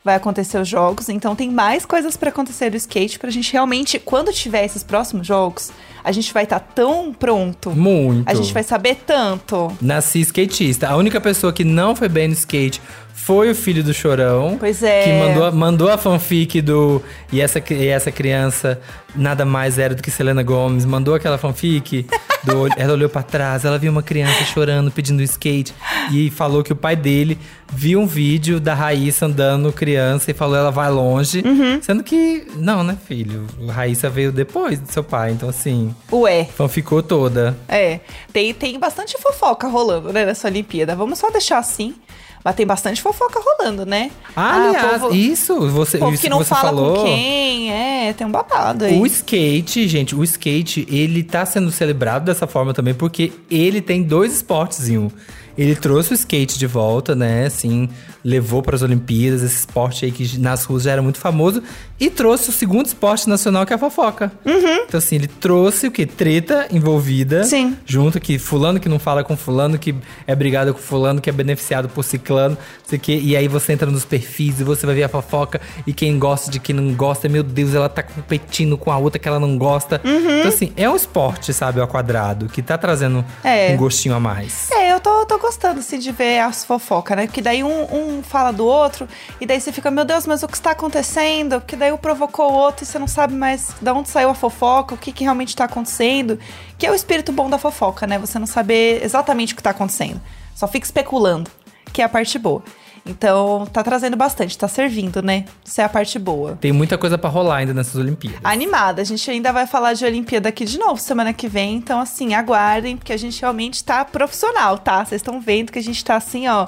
Vai 0.03 0.15
acontecer 0.15 0.57
os 0.57 0.67
jogos, 0.67 1.07
então 1.07 1.33
tem 1.33 1.49
mais 1.49 1.85
coisas 1.85 2.17
pra 2.17 2.29
acontecer 2.29 2.69
do 2.69 2.75
skate 2.75 3.17
pra 3.17 3.31
gente 3.31 3.53
realmente, 3.53 3.97
quando 3.97 4.33
tiver 4.33 4.65
esses 4.65 4.83
próximos 4.83 5.25
jogos, 5.25 5.71
a 6.03 6.11
gente 6.11 6.33
vai 6.33 6.43
estar 6.43 6.59
tão 6.59 7.13
pronto. 7.13 7.71
Muito. 7.71 8.29
A 8.29 8.33
gente 8.33 8.53
vai 8.53 8.63
saber 8.63 8.97
tanto. 9.07 9.71
Nasci 9.81 10.19
skatista. 10.19 10.89
A 10.89 10.97
única 10.97 11.21
pessoa 11.21 11.53
que 11.53 11.63
não 11.63 11.95
foi 11.95 12.09
bem 12.09 12.27
no 12.27 12.33
skate 12.33 12.81
foi 13.13 13.51
o 13.51 13.55
filho 13.55 13.83
do 13.83 13.93
Chorão. 13.93 14.57
Pois 14.59 14.81
é. 14.81 15.03
Que 15.03 15.13
mandou, 15.13 15.51
mandou 15.51 15.89
a 15.89 15.97
fanfic 15.97 16.61
do. 16.61 17.01
E 17.31 17.39
essa, 17.39 17.63
e 17.71 17.87
essa 17.87 18.11
criança 18.11 18.81
nada 19.15 19.45
mais 19.45 19.77
era 19.77 19.93
do 19.93 20.01
que 20.01 20.09
Selena 20.11 20.43
Gomes. 20.43 20.83
Mandou 20.83 21.13
aquela 21.13 21.37
fanfic. 21.37 22.05
Do, 22.43 22.67
ela 22.75 22.93
olhou 22.93 23.07
pra 23.07 23.23
trás, 23.23 23.63
ela 23.63 23.77
viu 23.77 23.91
uma 23.91 24.03
criança 24.03 24.43
chorando, 24.45 24.91
pedindo 24.91 25.21
skate. 25.23 25.73
E 26.11 26.29
falou 26.31 26.63
que 26.63 26.73
o 26.73 26.75
pai 26.75 26.95
dele 26.95 27.37
viu 27.71 28.01
um 28.01 28.07
vídeo 28.07 28.59
da 28.59 28.73
Raíssa 28.73 29.25
andando 29.27 29.71
criança 29.71 30.31
e 30.31 30.33
falou 30.33 30.57
ela 30.57 30.71
vai 30.71 30.89
longe. 30.89 31.43
Uhum. 31.45 31.81
Sendo 31.81 32.03
que, 32.03 32.45
não, 32.55 32.83
né, 32.83 32.97
filho? 33.07 33.45
Raíssa 33.69 34.09
veio 34.09 34.31
depois 34.31 34.79
do 34.79 34.91
seu 34.91 35.03
pai. 35.03 35.31
Então, 35.31 35.47
assim, 35.47 35.95
Ué. 36.11 36.45
fanficou 36.45 37.01
toda. 37.01 37.55
É, 37.69 37.99
tem, 38.33 38.53
tem 38.53 38.77
bastante 38.79 39.15
fofoca 39.21 39.67
rolando, 39.67 40.11
né, 40.11 40.25
nessa 40.25 40.47
Olimpíada. 40.47 40.95
Vamos 40.95 41.19
só 41.19 41.29
deixar 41.29 41.59
assim. 41.59 41.95
Mas 42.43 42.55
tem 42.55 42.65
bastante 42.65 43.01
fofoca 43.01 43.39
rolando, 43.39 43.85
né? 43.85 44.11
Ah, 44.35 44.67
aliás, 44.67 45.01
povo, 45.01 45.15
isso, 45.15 45.69
você, 45.69 45.97
povo 45.97 46.13
isso 46.13 46.23
que 46.23 46.29
não 46.29 46.39
você 46.39 46.49
fala 46.49 46.63
falou. 46.63 46.97
com 46.97 47.03
quem, 47.05 47.71
é, 47.71 48.13
tem 48.13 48.27
um 48.27 48.31
babado 48.31 48.83
aí. 48.83 48.99
O 48.99 49.05
skate, 49.05 49.87
gente, 49.87 50.13
o 50.13 50.23
skate, 50.23 50.85
ele 50.89 51.23
tá 51.23 51.45
sendo 51.45 51.71
celebrado 51.71 52.25
dessa 52.25 52.45
forma 52.45 52.73
também, 52.73 52.93
porque 52.93 53.31
ele 53.49 53.81
tem 53.81 54.03
dois 54.03 54.33
esportes 54.33 54.89
em 54.89 54.97
um. 54.97 55.09
Ele 55.57 55.75
trouxe 55.75 56.11
o 56.11 56.15
skate 56.15 56.57
de 56.57 56.65
volta, 56.67 57.15
né? 57.15 57.45
Assim, 57.45 57.89
levou 58.23 58.61
para 58.61 58.75
as 58.75 58.81
Olimpíadas, 58.81 59.41
esse 59.43 59.59
esporte 59.59 60.05
aí 60.05 60.11
que 60.11 60.37
nas 60.39 60.63
ruas 60.63 60.83
já 60.83 60.91
era 60.91 61.01
muito 61.01 61.17
famoso, 61.19 61.61
e 61.99 62.09
trouxe 62.09 62.49
o 62.49 62.53
segundo 62.53 62.85
esporte 62.85 63.27
nacional, 63.29 63.65
que 63.65 63.73
é 63.73 63.75
a 63.75 63.79
fofoca. 63.79 64.31
Então, 64.45 64.97
assim, 64.97 65.15
ele 65.15 65.27
trouxe 65.27 65.87
o 65.87 65.91
quê? 65.91 66.05
Treta 66.05 66.67
envolvida. 66.71 67.39
Uhum. 67.39 67.43
Sim. 67.43 67.77
Junto 67.85 68.19
que 68.19 68.37
fulano 68.39 68.79
que 68.79 68.89
não 68.89 68.99
fala 68.99 69.23
com 69.23 69.35
fulano, 69.37 69.77
que 69.77 69.93
é 70.27 70.35
brigado 70.35 70.73
com 70.73 70.79
fulano, 70.79 71.21
que 71.21 71.29
é 71.29 71.33
beneficiado 71.33 71.87
por 71.89 72.03
ciclano, 72.03 72.55
não 72.55 72.87
sei 72.89 72.97
o 72.97 73.01
quê. 73.01 73.19
E 73.21 73.35
aí 73.35 73.47
você 73.47 73.73
entra 73.73 73.89
nos 73.89 74.05
perfis 74.05 74.59
e 74.59 74.63
você 74.63 74.85
vai 74.85 74.95
ver 74.95 75.03
a 75.03 75.09
fofoca 75.09 75.61
e 75.87 75.93
quem 75.93 76.17
gosta 76.19 76.49
de 76.51 76.59
quem 76.59 76.75
não 76.75 76.93
gosta, 76.93 77.29
meu 77.29 77.43
Deus, 77.43 77.73
ela 77.73 77.89
tá 77.89 78.03
competindo 78.03 78.77
com 78.77 78.91
a 78.91 78.97
outra 78.97 79.19
que 79.19 79.27
ela 79.27 79.39
não 79.39 79.57
gosta. 79.57 80.01
Uhum. 80.03 80.39
Então, 80.39 80.49
assim, 80.49 80.71
é 80.75 80.89
um 80.89 80.95
esporte, 80.95 81.53
sabe, 81.53 81.79
ao 81.79 81.87
quadrado, 81.87 82.47
que 82.47 82.61
tá 82.61 82.77
trazendo 82.77 83.23
É. 83.43 83.73
um 83.73 83.77
gostinho 83.77 84.15
a 84.15 84.19
mais. 84.19 84.69
É, 84.71 84.93
eu 84.93 84.99
tô, 84.99 85.25
tô 85.25 85.37
gostando, 85.43 85.81
assim, 85.81 85.99
de 85.99 86.09
ver 86.09 86.39
as 86.39 86.63
fofocas, 86.63 87.17
né? 87.17 87.27
Porque 87.27 87.41
daí 87.41 87.63
um, 87.65 87.83
um 88.17 88.23
fala 88.23 88.53
do 88.53 88.65
outro, 88.65 89.07
e 89.41 89.45
daí 89.45 89.59
você 89.59 89.73
fica, 89.73 89.91
meu 89.91 90.05
Deus, 90.05 90.25
mas 90.25 90.41
o 90.41 90.47
que 90.47 90.55
está 90.55 90.71
acontecendo? 90.71 91.59
Porque 91.59 91.75
daí 91.75 91.91
um 91.91 91.97
provocou 91.97 92.49
o 92.49 92.55
outro 92.55 92.83
e 92.83 92.87
você 92.87 92.97
não 92.97 93.07
sabe 93.07 93.33
mais 93.33 93.75
de 93.81 93.91
onde 93.91 94.09
saiu 94.09 94.29
a 94.29 94.33
fofoca, 94.33 94.95
o 94.95 94.97
que, 94.97 95.11
que 95.11 95.25
realmente 95.25 95.53
tá 95.53 95.65
acontecendo. 95.65 96.39
Que 96.77 96.87
é 96.87 96.91
o 96.91 96.95
espírito 96.95 97.33
bom 97.33 97.49
da 97.49 97.57
fofoca, 97.57 98.07
né? 98.07 98.17
Você 98.19 98.39
não 98.39 98.47
saber 98.47 99.03
exatamente 99.03 99.53
o 99.53 99.57
que 99.57 99.63
tá 99.63 99.71
acontecendo. 99.71 100.21
Só 100.55 100.65
fica 100.65 100.85
especulando, 100.85 101.51
que 101.91 102.01
é 102.01 102.05
a 102.05 102.09
parte 102.09 102.39
boa. 102.39 102.63
Então, 103.05 103.67
tá 103.71 103.83
trazendo 103.83 104.15
bastante, 104.15 104.57
tá 104.57 104.67
servindo, 104.67 105.21
né? 105.21 105.45
Isso 105.63 105.81
é 105.81 105.83
a 105.83 105.89
parte 105.89 106.17
boa. 106.17 106.57
Tem 106.61 106.71
muita 106.71 106.97
coisa 106.97 107.17
pra 107.17 107.29
rolar 107.29 107.57
ainda 107.57 107.73
nessas 107.73 107.95
Olimpíadas. 107.95 108.39
Animada, 108.43 109.01
a 109.01 109.05
gente 109.05 109.29
ainda 109.29 109.51
vai 109.51 109.67
falar 109.67 109.93
de 109.93 110.05
Olimpíada 110.05 110.47
aqui 110.49 110.63
de 110.63 110.77
novo 110.77 110.99
semana 110.99 111.33
que 111.33 111.47
vem, 111.47 111.75
então 111.75 111.99
assim, 111.99 112.33
aguardem, 112.33 112.95
porque 112.95 113.11
a 113.11 113.17
gente 113.17 113.41
realmente 113.41 113.83
tá 113.83 114.05
profissional, 114.05 114.77
tá? 114.77 115.03
Vocês 115.03 115.19
estão 115.19 115.41
vendo 115.41 115.71
que 115.71 115.79
a 115.79 115.83
gente 115.83 116.03
tá 116.03 116.15
assim, 116.15 116.47
ó, 116.47 116.67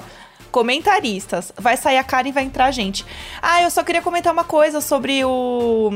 comentaristas. 0.56 1.52
Vai 1.54 1.76
sair 1.76 1.98
a 1.98 2.02
cara 2.04 2.26
e 2.28 2.32
vai 2.32 2.42
entrar 2.42 2.64
a 2.64 2.70
gente. 2.70 3.04
Ah, 3.42 3.60
eu 3.62 3.70
só 3.70 3.84
queria 3.84 4.00
comentar 4.00 4.32
uma 4.32 4.42
coisa 4.42 4.80
sobre 4.80 5.22
o, 5.22 5.90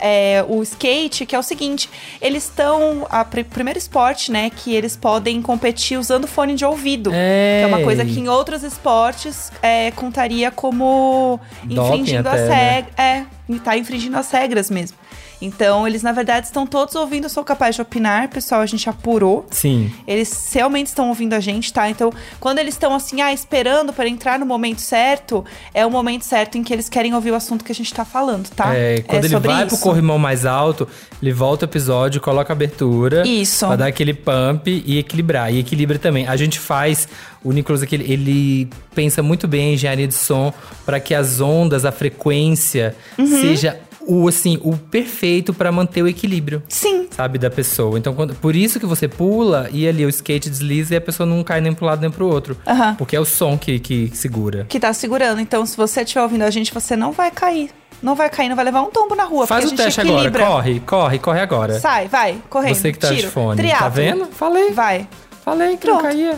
é, 0.00 0.42
o 0.48 0.62
skate, 0.62 1.26
que 1.26 1.36
é 1.36 1.38
o 1.38 1.42
seguinte: 1.42 1.90
eles 2.18 2.44
estão. 2.44 3.06
A 3.10 3.22
pr- 3.22 3.44
primeiro 3.44 3.78
esporte, 3.78 4.32
né, 4.32 4.48
que 4.48 4.74
eles 4.74 4.96
podem 4.96 5.42
competir 5.42 5.98
usando 5.98 6.26
fone 6.26 6.54
de 6.54 6.64
ouvido. 6.64 7.10
É. 7.12 7.58
Que 7.60 7.64
é 7.64 7.66
uma 7.66 7.84
coisa 7.84 8.02
que 8.02 8.18
em 8.18 8.28
outros 8.28 8.62
esportes 8.62 9.52
é, 9.62 9.90
contaria 9.90 10.50
como 10.50 11.38
Doping 11.64 12.00
infringindo 12.00 12.28
até, 12.30 12.42
as 12.42 12.48
né? 12.48 12.54
regras. 12.54 12.94
É, 12.96 13.26
tá 13.62 13.76
infringindo 13.76 14.16
as 14.16 14.30
regras 14.30 14.70
mesmo. 14.70 14.96
Então, 15.40 15.86
eles, 15.86 16.02
na 16.02 16.10
verdade, 16.12 16.46
estão 16.46 16.66
todos 16.66 16.94
ouvindo 16.96 17.24
Eu 17.24 17.30
Sou 17.30 17.44
Capaz 17.44 17.76
de 17.76 17.82
Opinar. 17.82 18.28
Pessoal, 18.28 18.60
a 18.60 18.66
gente 18.66 18.88
apurou. 18.88 19.46
Sim. 19.50 19.92
Eles 20.06 20.50
realmente 20.52 20.88
estão 20.88 21.08
ouvindo 21.08 21.34
a 21.34 21.40
gente, 21.40 21.72
tá? 21.72 21.88
Então, 21.88 22.12
quando 22.40 22.58
eles 22.58 22.74
estão 22.74 22.92
assim, 22.94 23.20
ah, 23.20 23.32
esperando 23.32 23.92
para 23.92 24.08
entrar 24.08 24.38
no 24.38 24.44
momento 24.46 24.80
certo, 24.80 25.44
é 25.72 25.86
o 25.86 25.90
momento 25.90 26.24
certo 26.24 26.58
em 26.58 26.62
que 26.64 26.72
eles 26.72 26.88
querem 26.88 27.14
ouvir 27.14 27.30
o 27.30 27.34
assunto 27.36 27.64
que 27.64 27.70
a 27.70 27.74
gente 27.74 27.94
tá 27.94 28.04
falando, 28.04 28.48
tá? 28.50 28.74
É, 28.74 29.00
quando 29.02 29.24
ele 29.24 29.34
sobre 29.34 29.48
vai 29.48 29.64
pro 29.66 29.74
isso. 29.74 29.82
corrimão 29.82 30.18
mais 30.18 30.44
alto, 30.44 30.88
ele 31.22 31.32
volta 31.32 31.66
o 31.66 31.68
episódio, 31.68 32.20
coloca 32.20 32.52
a 32.52 32.54
abertura. 32.54 33.26
Isso. 33.26 33.66
Pra 33.66 33.76
dar 33.76 33.86
aquele 33.86 34.14
pump 34.14 34.66
e 34.84 34.98
equilibrar. 34.98 35.52
E 35.52 35.60
equilibra 35.60 35.98
também. 35.98 36.26
A 36.26 36.36
gente 36.36 36.58
faz. 36.58 37.06
O 37.44 37.52
Nicolas 37.52 37.82
aqui, 37.84 37.94
ele, 37.94 38.12
ele 38.12 38.70
pensa 38.92 39.22
muito 39.22 39.46
bem 39.46 39.70
em 39.70 39.74
engenharia 39.74 40.08
de 40.08 40.14
som 40.14 40.52
para 40.84 40.98
que 40.98 41.14
as 41.14 41.40
ondas, 41.40 41.84
a 41.84 41.92
frequência, 41.92 42.96
Uhum. 43.16 43.26
seja 43.26 43.78
o 44.08 44.26
assim, 44.26 44.58
o 44.62 44.76
perfeito 44.76 45.52
pra 45.52 45.70
manter 45.70 46.02
o 46.02 46.08
equilíbrio. 46.08 46.62
Sim. 46.68 47.06
Sabe, 47.10 47.38
da 47.38 47.50
pessoa. 47.50 47.98
Então, 47.98 48.14
quando- 48.14 48.34
por 48.34 48.56
isso 48.56 48.80
que 48.80 48.86
você 48.86 49.06
pula 49.06 49.68
e 49.72 49.86
ali 49.86 50.04
o 50.04 50.08
skate 50.08 50.48
desliza 50.48 50.94
e 50.94 50.96
a 50.96 51.00
pessoa 51.00 51.26
não 51.26 51.44
cai 51.44 51.60
nem 51.60 51.72
pro 51.74 51.84
lado 51.86 52.00
nem 52.00 52.10
pro 52.10 52.26
outro. 52.26 52.56
Aham. 52.66 52.94
Porque 52.94 53.14
é 53.14 53.20
o 53.20 53.24
som 53.24 53.58
que, 53.58 53.78
que 53.78 54.10
segura. 54.14 54.64
Que 54.68 54.80
tá 54.80 54.92
segurando. 54.92 55.40
Então, 55.40 55.64
se 55.66 55.76
você 55.76 56.00
estiver 56.02 56.22
ouvindo 56.22 56.42
a 56.42 56.50
gente, 56.50 56.72
você 56.72 56.96
não 56.96 57.12
vai 57.12 57.30
cair. 57.30 57.70
Não 58.02 58.14
vai 58.14 58.30
cair, 58.30 58.48
não 58.48 58.54
vai 58.56 58.64
levar 58.64 58.80
um 58.82 58.90
tombo 58.90 59.14
na 59.16 59.24
rua. 59.24 59.46
Faz 59.46 59.64
o 59.70 59.74
teste 59.74 60.00
equilibra. 60.00 60.44
agora, 60.44 60.46
corre, 60.62 60.80
corre, 60.80 61.18
corre 61.18 61.40
agora. 61.40 61.80
Sai, 61.80 62.06
vai, 62.08 62.40
correndo. 62.48 62.76
Você 62.76 62.92
que 62.92 62.98
tá 62.98 63.08
tiro, 63.08 63.22
de 63.22 63.26
fone. 63.26 63.56
triatlo. 63.56 63.82
Tá 63.84 63.88
vendo? 63.88 64.26
Falei. 64.26 64.70
Vai. 64.70 65.08
Falei 65.44 65.70
que 65.76 65.78
Pronto. 65.78 66.02
não 66.04 66.10
caía. 66.10 66.36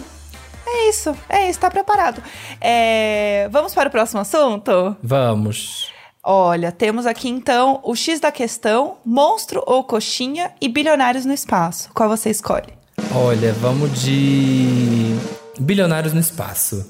É 0.66 0.88
isso, 0.88 1.14
é 1.28 1.50
isso, 1.50 1.58
tá 1.58 1.70
preparado. 1.70 2.22
É, 2.60 3.48
Vamos 3.50 3.74
para 3.74 3.88
o 3.88 3.92
próximo 3.92 4.20
assunto? 4.20 4.96
Vamos. 5.02 5.90
Olha, 6.32 6.70
temos 6.70 7.06
aqui 7.06 7.28
então 7.28 7.80
o 7.82 7.92
X 7.96 8.20
da 8.20 8.30
questão, 8.30 8.98
monstro 9.04 9.64
ou 9.66 9.82
coxinha 9.82 10.52
e 10.60 10.68
bilionários 10.68 11.24
no 11.24 11.32
espaço. 11.32 11.90
Qual 11.92 12.08
você 12.08 12.30
escolhe? 12.30 12.72
Olha, 13.12 13.52
vamos 13.54 14.00
de 14.00 15.16
bilionários 15.58 16.12
no 16.12 16.20
espaço. 16.20 16.86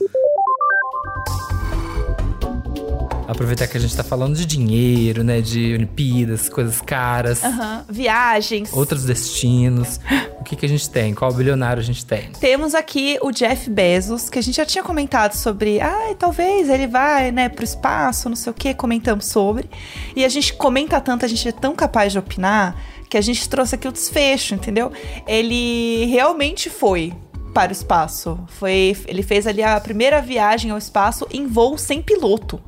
Aproveitar 3.31 3.69
que 3.69 3.77
a 3.77 3.81
gente 3.81 3.97
tá 3.97 4.03
falando 4.03 4.35
de 4.35 4.45
dinheiro, 4.45 5.23
né? 5.23 5.41
De 5.41 5.73
Olimpíadas, 5.73 6.49
coisas 6.49 6.81
caras, 6.81 7.45
Aham, 7.45 7.85
Viagens. 7.89 8.73
outros 8.73 9.05
destinos. 9.05 10.01
O 10.41 10.43
que, 10.43 10.57
que 10.57 10.67
a 10.67 10.69
gente 10.69 10.91
tem? 10.91 11.15
Qual 11.15 11.33
bilionário 11.33 11.81
a 11.81 11.85
gente 11.85 12.05
tem? 12.05 12.33
Temos 12.41 12.75
aqui 12.75 13.19
o 13.23 13.31
Jeff 13.31 13.71
Bezos, 13.71 14.29
que 14.29 14.39
a 14.39 14.43
gente 14.43 14.57
já 14.57 14.67
tinha 14.67 14.83
comentado 14.83 15.35
sobre, 15.35 15.81
ai, 15.81 16.17
talvez 16.17 16.69
ele 16.69 16.89
vai, 16.89 17.31
né, 17.31 17.49
pro 17.49 17.65
espaço, 17.65 18.29
não 18.29 18.35
sei 18.35 18.51
o 18.51 18.55
que, 18.55 18.75
comentamos 18.75 19.27
sobre. 19.27 19.71
E 20.17 20.25
a 20.25 20.29
gente 20.29 20.53
comenta 20.55 21.01
tanto, 21.01 21.25
a 21.25 21.29
gente 21.29 21.47
é 21.47 21.53
tão 21.53 21.73
capaz 21.73 22.11
de 22.11 22.19
opinar, 22.19 22.77
que 23.09 23.17
a 23.17 23.21
gente 23.21 23.49
trouxe 23.49 23.77
aqui 23.77 23.87
o 23.87 23.93
desfecho, 23.93 24.57
entendeu? 24.57 24.91
Ele 25.25 26.07
realmente 26.07 26.69
foi 26.69 27.13
para 27.55 27.71
o 27.71 27.73
espaço. 27.73 28.41
Foi, 28.49 28.97
ele 29.07 29.23
fez 29.23 29.47
ali 29.47 29.63
a 29.63 29.79
primeira 29.81 30.21
viagem 30.21 30.73
ao 30.73 30.79
espaço 30.79 31.29
em 31.31 31.47
voo 31.47 31.79
sem 31.79 32.03
piloto. 32.03 32.61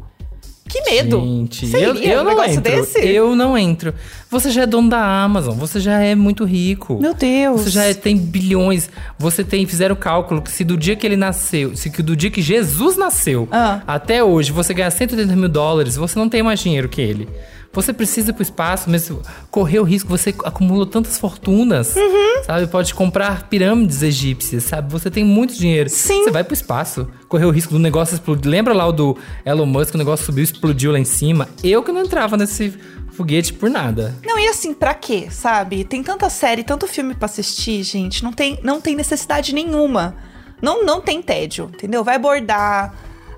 Que 0.73 0.81
medo! 0.91 1.21
Gente, 1.21 1.67
Você 1.67 1.77
eu, 1.77 1.95
eu 1.97 2.25
num 2.25 2.31
não 2.35 2.45
entro. 2.45 2.61
desse? 2.63 2.99
Eu 3.07 3.37
não 3.37 3.59
entro. 3.59 3.93
Você 4.31 4.51
já 4.51 4.63
é 4.63 4.67
dono 4.67 4.89
da 4.89 5.23
Amazon, 5.23 5.55
você 5.55 5.79
já 5.79 6.01
é 6.01 6.15
muito 6.15 6.45
rico. 6.47 6.99
Meu 6.99 7.13
Deus! 7.13 7.61
Você 7.61 7.71
já 7.71 7.85
é- 7.85 7.93
tem 7.93 8.17
bilhões. 8.17 8.89
Você 9.19 9.45
tem, 9.45 9.67
fizeram 9.67 9.95
cálculo 9.95 10.41
que 10.41 10.51
se 10.51 10.65
do 10.65 10.77
dia 10.79 10.97
que 10.97 11.07
ele 11.07 11.17
nasceu, 11.17 11.77
se 11.77 11.91
que 11.91 12.03
do 12.03 12.17
dia 12.17 12.31
que 12.31 12.41
Jesus 12.41 12.97
nasceu 12.97 13.47
Ah. 13.53 13.83
até 13.87 14.25
hoje 14.25 14.51
você 14.51 14.73
ganhar 14.73 14.91
180 14.91 15.37
mil 15.37 15.49
dólares, 15.51 15.97
você 15.97 16.19
não 16.19 16.29
tem 16.29 16.43
mais 16.43 16.59
dinheiro 16.61 16.89
que 16.89 17.03
ele. 17.03 17.29
Você 17.73 17.93
precisa 17.93 18.31
ir 18.31 18.33
pro 18.35 18.43
espaço, 18.43 18.91
mas 18.91 19.11
correr 19.51 19.79
o 19.81 19.83
risco, 19.83 20.09
você 20.09 20.35
acumulou 20.45 20.85
tantas 20.85 21.19
fortunas, 21.19 21.97
Uhum. 21.97 22.45
sabe? 22.45 22.67
Pode 22.67 22.95
comprar 22.95 23.49
pirâmides 23.49 24.03
egípcias, 24.03 24.65
sabe? 24.65 24.93
Você 24.93 25.11
tem 25.11 25.25
muito 25.25 25.55
dinheiro. 25.55 25.89
Sim. 25.89 26.25
Você 26.25 26.31
vai 26.31 26.45
pro 26.45 26.53
espaço, 26.53 27.09
correr 27.29 27.47
o 27.47 27.51
risco 27.51 27.73
do 27.73 27.79
negócio 27.79 28.15
explodir. 28.15 28.51
Lembra 28.51 28.75
lá 28.75 28.87
o 28.87 28.93
do 28.93 29.17
Elon 29.45 29.65
Musk, 29.67 29.95
o 29.95 29.99
negócio 29.99 30.27
subiu, 30.27 30.45
explodiu 30.45 30.93
lá 30.93 30.99
em 30.99 31.05
cima? 31.05 31.49
Eu 31.65 31.83
que 31.83 31.91
não 31.93 32.03
entrava 32.03 32.37
nesse 32.37 32.75
foguete 33.13 33.53
por 33.55 33.71
nada. 33.71 34.15
Não, 34.25 34.39
e 34.39 34.49
assim, 34.49 34.75
pra 34.75 34.93
quê, 34.95 35.29
sabe? 35.31 35.85
Tem 35.85 36.03
tanta 36.03 36.29
série, 36.29 36.63
tanto 36.63 36.87
filme 36.87 37.15
pra 37.15 37.27
assistir, 37.27 37.83
gente. 37.83 38.23
Não 38.23 38.33
tem, 38.33 38.59
não 38.63 38.81
tem 38.81 38.95
necessidade 38.95 39.55
nenhuma. 39.55 40.15
Não, 40.61 40.85
não 40.85 41.01
tem 41.01 41.21
tédio, 41.23 41.71
entendeu? 41.75 42.05
Vai 42.05 42.19
bordar. 42.19 42.95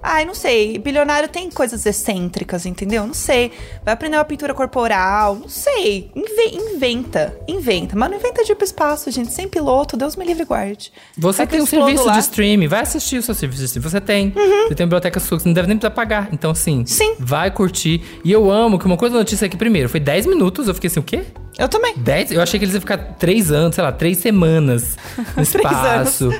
Ai, 0.06 0.26
não 0.26 0.34
sei. 0.34 0.78
Bilionário 0.78 1.28
tem 1.30 1.50
coisas 1.50 1.86
excêntricas, 1.86 2.66
entendeu? 2.66 3.06
Não 3.06 3.14
sei. 3.14 3.50
Vai 3.82 3.94
aprender 3.94 4.16
uma 4.18 4.24
pintura 4.24 4.52
corporal. 4.52 5.36
Não 5.36 5.48
sei. 5.48 6.10
Inve- 6.14 6.54
inventa. 6.74 7.34
Inventa. 7.48 7.96
Mas 7.96 8.10
não 8.10 8.18
inventa 8.18 8.44
de 8.44 8.52
ir 8.52 8.54
pro 8.54 8.64
espaço, 8.66 9.10
gente. 9.10 9.32
Sem 9.32 9.48
piloto, 9.48 9.96
Deus 9.96 10.14
me 10.14 10.24
livre 10.26 10.44
guarde. 10.44 10.92
Você 11.16 11.38
Vai 11.38 11.46
tem 11.46 11.62
um 11.62 11.66
serviço 11.66 12.04
lá. 12.04 12.12
Uhum. 12.12 12.18
de 12.18 12.24
streaming, 12.24 12.66
vai 12.68 12.80
assistir 12.80 13.16
o 13.16 13.22
seu 13.22 13.34
serviço 13.34 13.60
de 13.60 13.66
streaming. 13.66 13.88
Você 13.88 14.00
tem. 14.00 14.30
Você 14.68 14.74
tem 14.74 14.86
biblioteca 14.86 15.18
sua, 15.18 15.38
você 15.38 15.48
não 15.48 15.54
deve 15.54 15.68
nem 15.68 15.78
precisar 15.78 15.94
pagar. 15.94 16.28
Então, 16.32 16.50
assim, 16.50 16.84
Sim. 16.84 17.14
vai 17.18 17.50
curtir. 17.50 18.02
E 18.22 18.30
eu 18.30 18.50
amo 18.50 18.78
que 18.78 18.84
uma 18.84 18.98
coisa 18.98 19.14
da 19.14 19.20
notícia 19.20 19.46
aqui 19.46 19.56
primeiro, 19.56 19.88
foi 19.88 20.00
10 20.00 20.26
minutos, 20.26 20.68
eu 20.68 20.74
fiquei 20.74 20.88
assim, 20.88 21.00
o 21.00 21.02
quê? 21.02 21.24
Eu 21.56 21.68
também. 21.68 21.94
10? 21.96 22.32
Eu 22.32 22.42
achei 22.42 22.58
que 22.58 22.64
eles 22.64 22.74
iam 22.74 22.80
ficar 22.80 22.98
3 22.98 23.52
anos, 23.52 23.76
sei 23.76 23.84
lá, 23.84 23.92
3 23.92 24.18
semanas 24.18 24.96
no 25.36 25.40
espaço, 25.44 26.30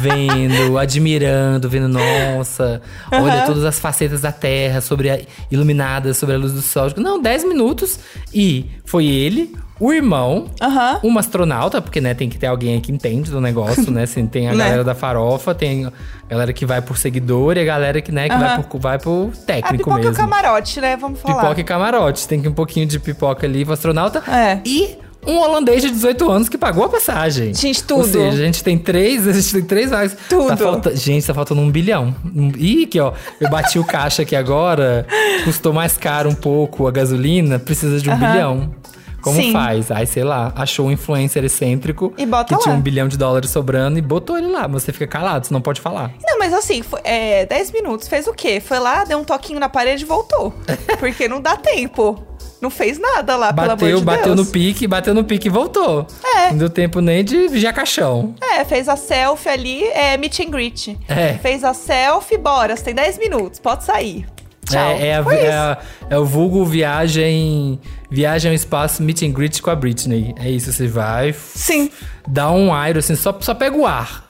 vendo, 0.00 0.78
admirando, 0.78 1.68
vendo, 1.68 1.88
nossa, 1.88 2.80
olha 3.12 3.34
Aham. 3.38 3.46
todas 3.46 3.64
as 3.64 3.78
facetas 3.78 4.20
da 4.20 4.32
Terra, 4.32 4.80
sobre 4.80 5.10
a, 5.10 5.20
iluminadas 5.50 6.16
sobre 6.16 6.34
a 6.34 6.38
luz 6.38 6.52
do 6.52 6.62
sol. 6.62 6.88
Não, 6.96 7.20
10 7.20 7.44
minutos 7.44 7.98
e 8.32 8.66
foi 8.84 9.06
ele, 9.06 9.54
o 9.80 9.92
irmão, 9.92 10.46
Aham. 10.60 11.00
uma 11.02 11.20
astronauta, 11.20 11.80
porque 11.82 12.00
né, 12.00 12.14
tem 12.14 12.28
que 12.28 12.38
ter 12.38 12.46
alguém 12.46 12.80
que 12.80 12.92
entende 12.92 13.30
do 13.30 13.40
negócio, 13.40 13.90
né? 13.90 14.04
Assim, 14.04 14.26
tem 14.26 14.48
a 14.48 14.52
Né? 14.54 14.64
galera 14.64 14.84
da 14.84 14.94
farofa, 14.94 15.54
tem 15.54 15.86
a 15.86 15.92
galera 16.28 16.52
que 16.52 16.64
vai 16.64 16.80
por 16.80 16.96
seguidor 16.96 17.56
e 17.56 17.60
a 17.60 17.64
galera 17.64 18.00
que, 18.00 18.12
né, 18.12 18.28
que 18.28 18.36
vai, 18.36 18.48
Aham. 18.54 18.62
por, 18.62 18.78
vai 18.80 18.98
por 18.98 19.30
A 19.32 19.46
técnico 19.46 19.78
pipoca 19.84 19.98
e 19.98 20.02
o 20.02 20.08
mesmo. 20.10 20.16
camarote, 20.16 20.80
né? 20.80 20.96
Vamos 20.96 21.20
falar. 21.20 21.40
Pipoca 21.42 21.60
e 21.60 21.64
camarote. 21.64 22.28
Tem 22.28 22.40
que 22.40 22.48
um 22.48 22.52
pouquinho 22.54 22.86
de 22.86 22.98
pipoca 23.00 23.46
ali 23.46 23.64
pro 23.64 23.74
astronauta. 23.74 24.22
É. 24.30 24.60
E 24.64 24.96
um 25.26 25.38
holandês 25.38 25.82
de 25.82 25.90
18 25.90 26.30
anos 26.30 26.48
que 26.48 26.58
pagou 26.58 26.84
a 26.84 26.88
passagem. 26.88 27.54
Gente, 27.54 27.80
Ou 27.92 27.98
tudo. 28.02 28.12
seja, 28.12 28.42
a 28.42 28.44
gente 28.44 28.62
tem 28.64 28.76
três, 28.78 29.26
a 29.28 29.32
gente 29.32 29.52
tem 29.52 29.62
três 29.62 29.90
vagas. 29.90 30.16
Tudo. 30.28 30.48
Tá 30.48 30.56
falta- 30.56 30.96
gente, 30.96 31.26
tá 31.26 31.32
faltando 31.34 31.60
um 31.60 31.70
bilhão. 31.70 32.14
Ih, 32.58 32.84
aqui, 32.84 32.98
ó. 33.00 33.12
Eu 33.40 33.48
bati 33.50 33.78
o 33.78 33.84
caixa 33.84 34.22
aqui 34.22 34.34
agora. 34.36 35.06
Custou 35.44 35.72
mais 35.72 35.96
caro 35.96 36.28
um 36.30 36.34
pouco 36.34 36.86
a 36.86 36.90
gasolina. 36.90 37.58
Precisa 37.58 38.00
de 38.00 38.10
um 38.10 38.16
bilhão. 38.16 38.74
Como 39.22 39.36
Sim. 39.36 39.52
faz? 39.52 39.88
Aí, 39.92 40.04
sei 40.04 40.24
lá, 40.24 40.52
achou 40.56 40.88
um 40.88 40.90
influencer 40.90 41.44
excêntrico 41.44 42.12
E 42.18 42.26
bota 42.26 42.56
que 42.56 42.60
tinha 42.60 42.72
lá. 42.72 42.78
um 42.78 42.82
bilhão 42.82 43.06
de 43.06 43.16
dólares 43.16 43.50
sobrando 43.50 43.96
e 43.96 44.02
botou 44.02 44.36
ele 44.36 44.48
lá. 44.48 44.66
Mas 44.66 44.82
você 44.82 44.92
fica 44.92 45.06
calado, 45.06 45.46
você 45.46 45.54
não 45.54 45.60
pode 45.60 45.80
falar. 45.80 46.10
Não, 46.24 46.40
mas 46.40 46.52
assim, 46.52 46.82
foi, 46.82 46.98
é, 47.04 47.46
10 47.46 47.70
minutos. 47.70 48.08
Fez 48.08 48.26
o 48.26 48.32
quê? 48.32 48.58
Foi 48.60 48.80
lá, 48.80 49.04
deu 49.04 49.18
um 49.18 49.22
toquinho 49.24 49.60
na 49.60 49.68
parede 49.68 50.02
e 50.02 50.06
voltou. 50.06 50.52
Porque 50.98 51.28
não 51.28 51.40
dá 51.40 51.56
tempo. 51.56 52.20
Não 52.62 52.70
fez 52.70 52.96
nada 52.98 53.34
lá, 53.36 53.52
pelo 53.52 53.66
amor 53.72 53.76
Bateu, 53.76 53.98
de 53.98 54.04
bateu 54.04 54.34
Deus. 54.36 54.46
no 54.46 54.52
pique, 54.52 54.86
bateu 54.86 55.12
no 55.12 55.24
pique 55.24 55.48
e 55.48 55.50
voltou. 55.50 56.06
É. 56.24 56.50
Não 56.50 56.58
deu 56.58 56.70
tempo 56.70 57.00
nem 57.00 57.24
de 57.24 57.48
vigiar 57.48 57.74
caixão. 57.74 58.34
É, 58.40 58.64
fez 58.64 58.88
a 58.88 58.94
selfie 58.96 59.48
ali, 59.48 59.84
é 59.88 60.16
meet 60.16 60.38
and 60.38 60.50
greet. 60.50 60.96
É. 61.08 61.34
Fez 61.34 61.64
a 61.64 61.74
selfie, 61.74 62.38
bora, 62.38 62.76
você 62.76 62.84
tem 62.84 62.94
10 62.94 63.18
minutos, 63.18 63.58
pode 63.58 63.82
sair. 63.82 64.24
Tchau. 64.64 64.80
É, 64.80 65.08
é, 65.08 65.14
a- 65.16 65.34
é 65.34 65.52
a- 65.52 65.78
é 66.10 66.16
o 66.18 66.24
vulgo 66.24 66.64
viagem, 66.64 67.80
viagem 68.08 68.48
ao 68.50 68.54
espaço, 68.54 69.02
meet 69.02 69.22
and 69.22 69.32
greet 69.32 69.60
com 69.60 69.68
a 69.70 69.74
Britney. 69.74 70.32
É 70.38 70.48
isso, 70.48 70.72
você 70.72 70.86
vai, 70.86 71.32
Sim, 71.32 71.90
dá 72.28 72.48
um 72.52 72.72
aero 72.72 73.00
assim, 73.00 73.16
só, 73.16 73.36
só 73.40 73.54
pega 73.54 73.76
o 73.76 73.84
ar 73.84 74.24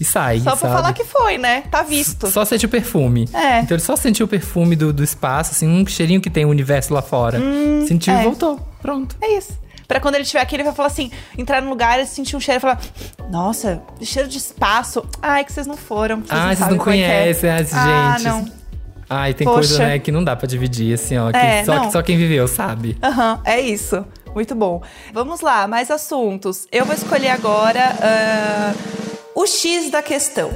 e 0.00 0.04
sai, 0.04 0.38
só 0.38 0.50
pra 0.50 0.56
sabe? 0.56 0.72
falar 0.74 0.92
que 0.92 1.04
foi, 1.04 1.38
né? 1.38 1.62
Tá 1.70 1.82
visto. 1.82 2.26
Só 2.28 2.44
sente 2.44 2.66
o 2.66 2.68
perfume. 2.68 3.28
É. 3.32 3.60
Então 3.60 3.74
ele 3.76 3.82
só 3.82 3.94
sentiu 3.96 4.26
o 4.26 4.28
perfume 4.28 4.74
do, 4.76 4.92
do 4.92 5.02
espaço, 5.04 5.52
assim, 5.52 5.68
um 5.68 5.86
cheirinho 5.86 6.20
que 6.20 6.30
tem 6.30 6.44
o 6.44 6.48
universo 6.48 6.92
lá 6.92 7.02
fora. 7.02 7.38
Sentiu 7.86 8.12
é. 8.14 8.20
e 8.20 8.24
voltou. 8.24 8.58
Pronto. 8.82 9.16
É 9.20 9.36
isso. 9.36 9.52
Pra 9.86 10.00
quando 10.00 10.14
ele 10.14 10.22
estiver 10.24 10.40
aqui, 10.40 10.56
ele 10.56 10.64
vai 10.64 10.72
falar 10.74 10.88
assim: 10.88 11.10
entrar 11.36 11.60
no 11.60 11.68
lugar 11.68 12.00
e 12.00 12.06
sentir 12.06 12.36
um 12.36 12.40
cheiro 12.40 12.58
e 12.58 12.60
falar: 12.60 12.80
Nossa, 13.30 13.82
cheiro 14.02 14.28
de 14.28 14.38
espaço. 14.38 15.04
Ai, 15.20 15.44
que 15.44 15.52
vocês 15.52 15.66
não 15.66 15.76
foram. 15.76 16.20
Vocês 16.20 16.30
Ah, 16.32 16.46
vocês 16.46 16.58
sabem 16.58 16.78
não 16.78 16.84
é 16.86 16.88
é." 16.98 17.06
conhecem, 17.06 17.50
as 17.50 17.72
Ah, 17.74 18.14
gente. 18.18 18.24
não. 18.28 18.64
Ai, 19.08 19.34
tem 19.34 19.44
Poxa. 19.46 19.58
coisa, 19.58 19.78
né, 19.86 19.98
que 19.98 20.10
não 20.10 20.24
dá 20.24 20.34
pra 20.34 20.46
dividir, 20.48 20.94
assim, 20.94 21.18
ó. 21.18 21.30
que 21.30 21.36
É, 21.36 21.62
só, 21.64 21.74
não. 21.76 21.90
só 21.92 22.02
quem 22.02 22.16
viveu 22.16 22.48
sabe. 22.48 22.96
Aham, 23.02 23.40
é 23.44 23.60
isso. 23.60 24.04
Muito 24.34 24.54
bom. 24.54 24.82
Vamos 25.12 25.42
lá, 25.42 25.68
mais 25.68 25.90
assuntos. 25.90 26.66
Eu 26.72 26.86
vou 26.86 26.94
escolher 26.94 27.28
agora 27.28 27.94
ah, 28.00 28.72
o 29.36 29.46
X 29.46 29.90
da 29.90 30.00
questão. 30.00 30.50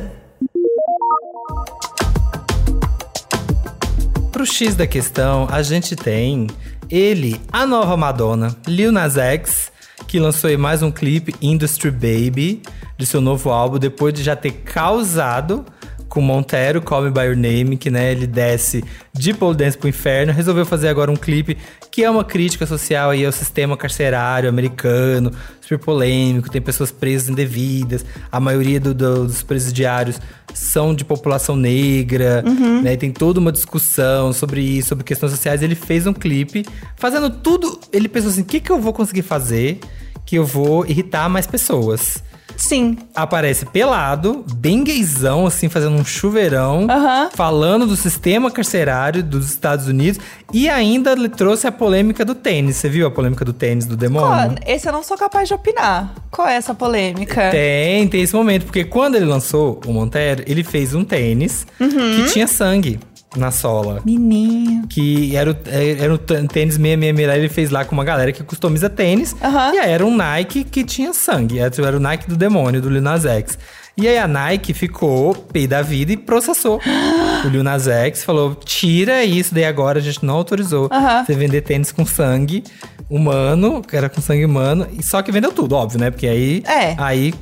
Pro 4.30 4.46
X 4.46 4.76
da 4.76 4.86
questão, 4.86 5.48
a 5.50 5.62
gente 5.62 5.96
tem 5.96 6.46
ele, 6.88 7.40
a 7.52 7.66
nova 7.66 7.96
Madonna, 7.96 8.56
Lil 8.66 8.92
Nas 8.92 9.16
X, 9.16 9.72
que 10.06 10.20
lançou 10.20 10.56
mais 10.56 10.80
um 10.80 10.92
clipe, 10.92 11.34
Industry 11.42 11.90
Baby, 11.90 12.62
de 12.96 13.04
seu 13.04 13.20
novo 13.20 13.50
álbum, 13.50 13.78
depois 13.78 14.14
de 14.14 14.22
já 14.22 14.36
ter 14.36 14.52
causado 14.52 15.66
com 16.08 16.20
Montero, 16.20 16.80
Call 16.80 17.02
Me 17.02 17.10
By 17.10 17.22
Your 17.22 17.36
Name, 17.36 17.76
que 17.76 17.90
né, 17.90 18.12
ele 18.12 18.26
desce 18.26 18.82
de 19.12 19.34
pole 19.34 19.56
dance 19.56 19.76
pro 19.76 19.88
inferno, 19.88 20.32
resolveu 20.32 20.64
fazer 20.64 20.88
agora 20.88 21.10
um 21.10 21.16
clipe 21.16 21.58
que 21.90 22.05
é 22.05 22.11
uma 22.11 22.24
crítica 22.24 22.66
social 22.66 23.11
aí 23.11 23.24
ao 23.24 23.33
sistema 23.33 23.77
carcerário 23.77 24.48
americano, 24.48 25.33
super 25.61 25.79
polêmico, 25.79 26.51
tem 26.51 26.61
pessoas 26.61 26.90
presas 26.90 27.29
indevidas, 27.29 28.05
a 28.31 28.38
maioria 28.38 28.79
do- 28.79 28.94
do- 28.94 29.27
dos 29.27 29.42
presidiários 29.42 30.20
são 30.55 30.94
de 30.94 31.05
população 31.05 31.57
negra, 31.57 32.42
né? 32.83 32.92
E 32.92 32.96
tem 32.96 33.11
toda 33.12 33.38
uma 33.40 33.53
discussão 33.53 34.33
sobre 34.33 34.61
isso, 34.61 34.88
sobre 34.90 35.05
questões 35.05 35.33
sociais. 35.33 35.62
Ele 35.62 35.74
fez 35.74 36.07
um 36.07 36.12
clipe 36.12 36.64
fazendo 36.96 37.31
tudo. 37.31 37.79
Ele 37.92 38.09
pensou 38.09 38.31
assim: 38.31 38.42
o 38.42 38.44
que, 38.44 38.61
que 38.61 38.70
eu 38.70 38.81
vou 38.81 38.92
conseguir 38.92 39.22
fazer 39.22 39.79
que 40.24 40.37
eu 40.37 40.44
vou 40.44 40.85
irritar 40.87 41.29
mais 41.29 41.46
pessoas? 41.46 42.22
Sim. 42.59 42.99
aparece 43.14 43.64
pelado, 43.64 44.44
bem 44.57 44.83
gaysão, 44.85 45.47
assim, 45.47 45.68
fazendo 45.68 45.97
um 45.97 46.05
chuveirão, 46.05 46.87
falando 47.35 47.87
do 47.87 47.97
sistema 47.97 48.51
carcerário 48.51 49.23
dos 49.23 49.49
Estados 49.49 49.87
Unidos 49.87 50.21
e 50.53 50.68
ainda 50.68 51.12
ele 51.12 51.29
trouxe 51.29 51.66
a 51.66 51.73
polêmica 51.73 52.25
do 52.25 52.35
tênis. 52.35 52.77
Você 52.77 52.88
viu 52.88 53.07
a 53.07 53.11
polêmica 53.11 53.44
do 53.44 53.53
tênis 53.53 53.87
do 53.87 53.97
demônio? 53.97 54.57
esse 54.66 54.88
eu 54.88 54.92
não 54.92 55.03
sou 55.03 55.16
capaz 55.16 55.47
de 55.49 55.55
opinar. 55.55 56.14
Qual 56.31 56.47
é 56.49 56.57
essa 56.57 56.75
polêmica? 56.75 57.51
Tem, 57.51 58.07
tem 58.09 58.23
esse 58.23 58.35
momento, 58.35 58.64
porque 58.64 58.85
quando 58.85 59.14
ele 59.14 59.25
lançou 59.25 59.81
o 59.87 59.92
Montero, 59.92 60.42
ele 60.47 60.64
fez 60.64 60.94
um 60.94 61.05
tênis 61.05 61.66
Uhum. 61.81 61.88
que 61.90 62.33
tinha 62.33 62.47
sangue 62.47 62.99
na 63.36 63.50
sola. 63.50 64.00
Menino. 64.04 64.86
Que 64.88 65.36
era 65.36 65.50
o, 65.50 65.56
era 66.00 66.14
o 66.14 66.18
tê- 66.18 66.42
tênis 66.48 66.74
666, 66.76 67.36
ele 67.38 67.48
fez 67.48 67.70
lá 67.70 67.84
com 67.84 67.94
uma 67.94 68.04
galera 68.04 68.32
que 68.32 68.42
customiza 68.42 68.88
tênis. 68.88 69.34
Aham. 69.42 69.74
E 69.74 69.78
aí 69.78 69.90
era 69.90 70.04
um 70.04 70.16
Nike 70.16 70.64
que 70.64 70.82
tinha 70.84 71.12
sangue. 71.12 71.58
Era 71.58 71.72
era 71.86 71.96
o 71.96 72.00
Nike 72.00 72.28
do 72.28 72.36
demônio, 72.36 72.80
do 72.80 72.88
Lil 72.90 73.02
Nas 73.02 73.24
X. 73.24 73.58
E 73.96 74.06
aí 74.06 74.16
a 74.16 74.28
Nike 74.28 74.72
ficou 74.72 75.34
pei 75.34 75.66
da 75.66 75.82
vida 75.82 76.12
e 76.12 76.16
processou 76.16 76.80
o 77.44 77.48
Lil 77.48 77.62
Nas 77.64 77.86
X. 77.88 78.22
Falou, 78.24 78.54
tira 78.54 79.24
isso 79.24 79.52
daí 79.54 79.64
agora, 79.64 79.98
a 79.98 80.02
gente 80.02 80.24
não 80.24 80.34
autorizou 80.36 80.88
Aham. 80.90 81.24
você 81.24 81.34
vender 81.34 81.62
tênis 81.62 81.90
com 81.92 82.06
sangue 82.06 82.62
humano, 83.10 83.82
que 83.82 83.96
era 83.96 84.08
com 84.08 84.20
sangue 84.20 84.44
humano. 84.44 84.86
Só 85.02 85.20
que 85.22 85.32
vendeu 85.32 85.52
tudo, 85.52 85.74
óbvio, 85.74 85.98
né? 86.00 86.10
Porque 86.10 86.26
aí, 86.26 86.62
É. 86.66 86.94
aí 86.98 87.34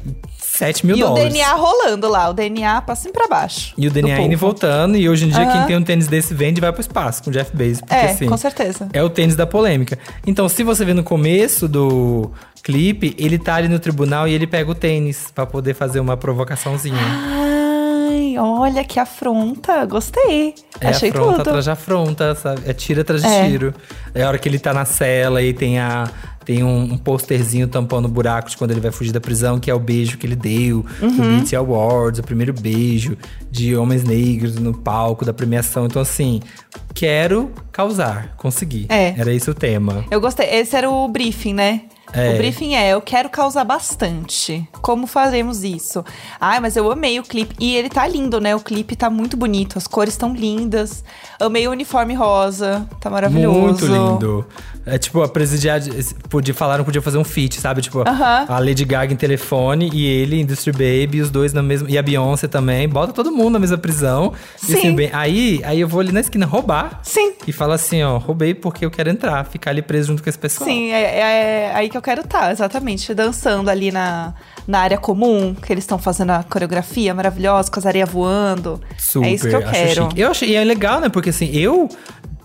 7 0.57 0.87
mil 0.87 0.97
E 0.97 1.01
dólares. 1.01 1.27
o 1.27 1.29
DNA 1.33 1.53
rolando 1.55 2.09
lá, 2.09 2.29
o 2.29 2.33
DNA 2.33 2.81
pra 2.83 2.95
cima 2.95 3.11
e 3.11 3.13
pra 3.13 3.29
baixo. 3.29 3.75
E 3.77 3.87
o 3.87 3.91
DNA 3.91 4.17
do 4.17 4.23
indo 4.23 4.33
e 4.33 4.37
voltando. 4.37 4.97
E 4.97 5.09
hoje 5.09 5.27
em 5.27 5.29
dia, 5.29 5.43
Aham. 5.43 5.53
quem 5.53 5.67
tem 5.67 5.77
um 5.77 5.83
tênis 5.83 6.07
desse 6.07 6.33
vende 6.35 6.59
e 6.59 6.63
vai 6.63 6.73
pro 6.73 6.81
espaço 6.81 7.23
com 7.23 7.31
o 7.31 7.33
Jeff 7.33 7.55
Bezos. 7.55 7.81
Porque 7.83 7.95
É, 7.95 8.11
assim. 8.11 8.27
com 8.27 8.37
certeza. 8.37 8.89
É 8.93 9.03
o 9.03 9.11
tênis 9.11 9.37
da 9.37 9.47
polêmica. 9.47 9.99
Então, 10.27 10.49
se 10.49 10.63
você 10.63 10.85
vê 10.85 10.95
no 10.95 11.03
começo 11.05 11.69
do 11.69 12.31
clipe, 12.63 13.15
ele 13.19 13.39
tá 13.39 13.55
ali 13.57 13.69
no 13.69 13.79
tribunal 13.79 14.27
e 14.27 14.33
ele 14.33 14.47
pega 14.47 14.71
o 14.71 14.75
tênis 14.75 15.31
pra 15.35 15.47
poder 15.47 15.75
fazer 15.75 16.01
uma 16.01 16.17
provocaçãozinha. 16.17 16.97
Ai, 16.99 18.37
olha 18.39 18.85
que 18.85 18.99
afronta. 18.99 19.85
Gostei. 19.85 20.55
É 20.81 20.89
Achei 20.89 21.11
afronta 21.11 21.37
tudo. 21.39 21.49
atrás 21.49 21.65
de 21.65 21.71
afronta, 21.71 22.35
sabe? 22.35 22.63
É 22.67 22.73
tiro 22.73 23.01
atrás 23.01 23.23
de 23.23 23.29
É. 23.29 23.47
tiro. 23.49 23.75
É 24.15 24.23
a 24.23 24.29
hora 24.29 24.39
que 24.39 24.49
ele 24.49 24.59
tá 24.59 24.73
na 24.73 24.85
cela 24.85 25.43
e 25.43 25.53
tem 25.53 25.79
a. 25.79 26.09
Tem 26.47 26.63
um, 26.63 26.93
um 26.93 26.97
posterzinho 26.97 27.67
tampando 27.67 28.05
o 28.05 28.09
buraco 28.09 28.49
de 28.49 28.57
quando 28.57 28.71
ele 28.71 28.81
vai 28.81 28.93
fugir 28.93 29.13
da 29.13 29.21
prisão, 29.21 29.59
que 29.59 29.69
é 29.69 29.75
o 29.75 29.81
beijo 29.81 30.17
que 30.17 30.25
ele 30.27 30.37
deu 30.37 30.87
Uhum. 31.03 31.11
no 31.11 31.41
BET 31.41 31.53
Awards, 31.57 32.21
o 32.21 32.23
primeiro 32.23 32.53
beijo 32.55 33.19
de 33.51 33.75
homens 33.75 34.05
negros 34.05 34.55
no 34.55 34.73
palco 34.73 35.25
da 35.25 35.33
premiação. 35.35 35.87
Então, 35.87 36.01
assim, 36.01 36.41
quero 36.95 37.51
causar, 37.73 38.35
consegui. 38.37 38.87
É. 38.89 39.09
Era 39.19 39.33
esse 39.35 39.51
o 39.51 39.55
tema. 39.55 40.05
Eu 40.11 40.21
gostei. 40.21 40.47
Esse 40.49 40.77
era 40.77 40.89
o 40.89 41.09
briefing, 41.09 41.53
né? 41.55 41.83
É. 42.13 42.35
O 42.35 42.37
briefing 42.37 42.75
é, 42.75 42.91
eu 42.91 43.01
quero 43.01 43.29
causar 43.29 43.65
bastante. 43.65 44.67
Como 44.81 45.07
faremos 45.07 45.65
isso? 45.65 46.05
Ai, 46.41 46.61
mas 46.61 46.77
eu 46.77 46.91
amei 46.91 47.19
o 47.19 47.23
clipe. 47.23 47.55
E 47.59 47.75
ele 47.77 47.89
tá 47.89 48.07
lindo, 48.07 48.41
né? 48.41 48.55
O 48.55 48.61
clipe 48.61 48.95
tá 48.97 49.11
muito 49.11 49.37
bonito. 49.37 49.77
As 49.77 49.87
cores 49.87 50.15
estão 50.15 50.33
lindas. 50.35 51.05
Amei 51.41 51.67
o 51.67 51.71
uniforme 51.71 52.15
rosa. 52.15 52.87
Tá 53.01 53.11
maravilhoso. 53.11 53.59
Muito 53.59 53.87
lindo. 53.87 54.47
É 54.87 54.99
tipo, 54.99 55.21
a 55.21 55.29
presidiária 55.29 55.93
podia, 56.31 56.55
falaram 56.55 56.85
que 56.85 56.87
podia 56.87 57.03
fazer 57.03 57.19
um 57.19 57.25
feat, 57.25 57.61
sabe? 57.61 57.83
Tipo, 57.83 58.09
Aham. 58.09 58.47
a 58.49 58.59
Lady 58.61 58.85
Gaga 58.85 59.13
em 59.13 59.17
telefone 59.17 59.91
e 59.93 60.07
ele, 60.07 60.41
Industry 60.41 60.71
Baby, 60.73 61.21
os 61.21 61.29
dois 61.31 61.53
na 61.53 61.63
mesma. 61.63 61.91
E 61.91 61.99
a 61.99 62.03
Beyoncé 62.03 62.47
também. 62.47 62.89
Bota 62.89 63.13
todo 63.13 63.33
mundo 63.33 63.55
na 63.55 63.59
mesma 63.59 63.77
prisão. 63.79 64.33
E 64.63 64.67
Sim. 64.67 64.75
assim, 64.79 64.95
bem, 64.95 65.11
aí, 65.13 65.61
aí 65.65 65.81
eu 65.81 65.89
vou 65.89 66.01
ali 66.01 66.13
na 66.13 66.21
esquina 66.21 66.47
roubar. 66.47 67.01
Sim. 67.03 67.33
E 67.47 67.53
fala 67.53 67.75
assim, 67.75 68.03
ó, 68.05 68.17
roubei 68.19 68.55
porque 68.55 68.85
eu 68.85 68.91
quero 68.91 69.11
entrar, 69.11 69.45
ficar 69.45 69.71
ali 69.73 69.83
preso 69.83 70.09
junto 70.09 70.23
com 70.23 70.29
esse 70.29 70.39
pessoal. 70.39 70.69
Sim, 70.71 70.93
é, 70.93 71.03
é- 71.03 71.17
é 71.67 71.73
aí 71.75 71.89
que 71.89 71.96
eu 71.97 72.03
quero 72.03 72.21
estar, 72.23 72.51
exatamente. 72.53 73.13
Dançando 73.15 73.69
ali 73.71 73.91
na, 73.91 74.35
na 74.67 74.81
área 74.81 74.99
comum, 74.99 75.55
que 75.55 75.73
eles 75.73 75.85
estão 75.85 75.99
fazendo 75.99 76.31
a 76.31 76.43
coreografia 76.43 77.15
maravilhosa, 77.15 77.71
com 77.71 77.79
as 77.81 77.87
areias 77.87 78.09
voando. 78.09 78.81
Super, 78.99 79.27
é 79.27 79.33
isso 79.33 79.49
que 79.49 79.55
eu 79.55 79.63
quero. 79.63 80.03
chique. 80.09 80.21
Eu 80.21 80.31
achei, 80.31 80.49
e 80.51 80.55
é 80.55 80.65
legal, 80.65 81.01
né? 81.01 81.09
Porque 81.09 81.31
assim, 81.31 81.51
eu. 81.53 81.89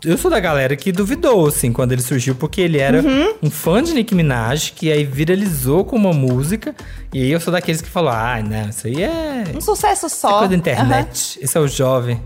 Eu 0.04 0.18
sou 0.18 0.32
da 0.32 0.40
galera 0.40 0.76
que 0.76 0.92
duvidou, 0.92 1.46
assim, 1.48 1.72
quando 1.72 1.92
ele 1.92 2.02
surgiu, 2.02 2.34
porque 2.34 2.60
ele 2.60 2.80
era 2.80 3.04
Uhum. 3.04 3.36
um 3.44 3.52
fã 3.52 3.84
de 3.84 3.94
Nicki 3.94 4.16
Minaj, 4.16 4.72
que 4.72 4.92
aí 4.92 5.04
viralizou 5.04 5.86
com 5.86 5.96
uma 5.96 6.12
música. 6.12 6.74
E 7.14 7.22
aí 7.22 7.30
eu 7.32 7.40
sou 7.40 7.54
daqueles 7.54 7.82
que 7.82 7.88
falam, 7.88 8.12
ah, 8.12 8.42
não, 8.42 8.68
isso 8.70 8.88
aí 8.88 9.04
é. 9.04 9.44
Um 9.56 9.62
sucesso 9.62 10.10
só. 10.10 10.40
coisa 10.40 10.48
da 10.50 10.56
internet. 10.56 11.38
Esse 11.40 11.56
é 11.56 11.62
o 11.62 11.68
jovem. 11.68 12.20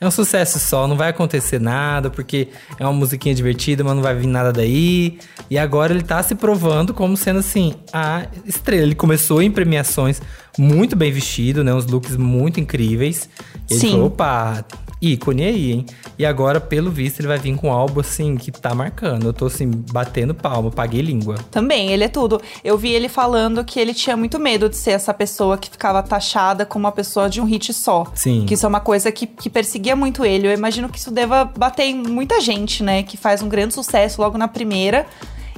É 0.00 0.06
um 0.06 0.10
sucesso 0.10 0.58
só, 0.58 0.88
não 0.88 0.96
vai 0.96 1.10
acontecer 1.10 1.60
nada, 1.60 2.08
porque 2.08 2.48
é 2.78 2.84
uma 2.84 2.92
musiquinha 2.92 3.34
divertida, 3.34 3.84
mas 3.84 3.94
não 3.94 4.02
vai 4.02 4.14
vir 4.14 4.26
nada 4.26 4.50
daí. 4.50 5.18
E 5.50 5.58
agora 5.58 5.92
ele 5.92 6.02
tá 6.02 6.22
se 6.22 6.34
provando 6.34 6.94
como 6.94 7.18
sendo 7.18 7.40
assim, 7.40 7.74
a 7.92 8.26
estrela. 8.46 8.84
Ele 8.84 8.94
começou 8.94 9.42
em 9.42 9.50
premiações 9.50 10.22
muito 10.58 10.96
bem 10.96 11.12
vestido, 11.12 11.62
né? 11.62 11.74
Uns 11.74 11.84
looks 11.84 12.16
muito 12.16 12.58
incríveis. 12.58 13.28
E 13.68 13.74
ele 13.74 13.80
Sim. 13.80 13.90
falou, 13.90 14.06
opa, 14.06 14.64
ícone 15.00 15.44
aí, 15.44 15.72
hein? 15.72 15.86
E 16.18 16.26
agora, 16.26 16.60
pelo 16.60 16.90
visto, 16.90 17.20
ele 17.20 17.28
vai 17.28 17.38
vir 17.38 17.56
com 17.56 17.72
algo 17.72 18.00
assim 18.00 18.36
que 18.36 18.52
tá 18.52 18.74
marcando. 18.74 19.26
Eu 19.26 19.32
tô 19.32 19.46
assim, 19.46 19.70
batendo 19.90 20.34
palma, 20.34 20.70
paguei 20.70 21.00
língua. 21.00 21.36
Também, 21.50 21.90
ele 21.90 22.04
é 22.04 22.08
tudo. 22.08 22.40
Eu 22.62 22.76
vi 22.76 22.92
ele 22.92 23.08
falando 23.08 23.64
que 23.64 23.80
ele 23.80 23.94
tinha 23.94 24.16
muito 24.16 24.38
medo 24.38 24.68
de 24.68 24.76
ser 24.76 24.90
essa 24.92 25.14
pessoa 25.14 25.56
que 25.56 25.70
ficava 25.70 26.02
taxada 26.02 26.66
como 26.66 26.84
uma 26.84 26.92
pessoa 26.92 27.30
de 27.30 27.40
um 27.40 27.44
hit 27.44 27.72
só. 27.72 28.04
Sim. 28.14 28.44
Que 28.46 28.54
isso 28.54 28.66
é 28.66 28.68
uma 28.68 28.80
coisa 28.80 29.10
que, 29.10 29.26
que 29.26 29.48
perseguia 29.48 29.96
muito 29.96 30.24
ele. 30.24 30.46
Eu 30.46 30.52
imagino 30.52 30.88
que 30.88 30.98
isso 30.98 31.10
deva 31.10 31.44
bater 31.44 31.84
em 31.84 31.96
muita 31.96 32.40
gente, 32.40 32.82
né? 32.82 33.02
Que 33.02 33.16
faz 33.16 33.42
um 33.42 33.48
grande 33.48 33.74
sucesso 33.74 34.20
logo 34.20 34.36
na 34.36 34.48
primeira. 34.48 35.06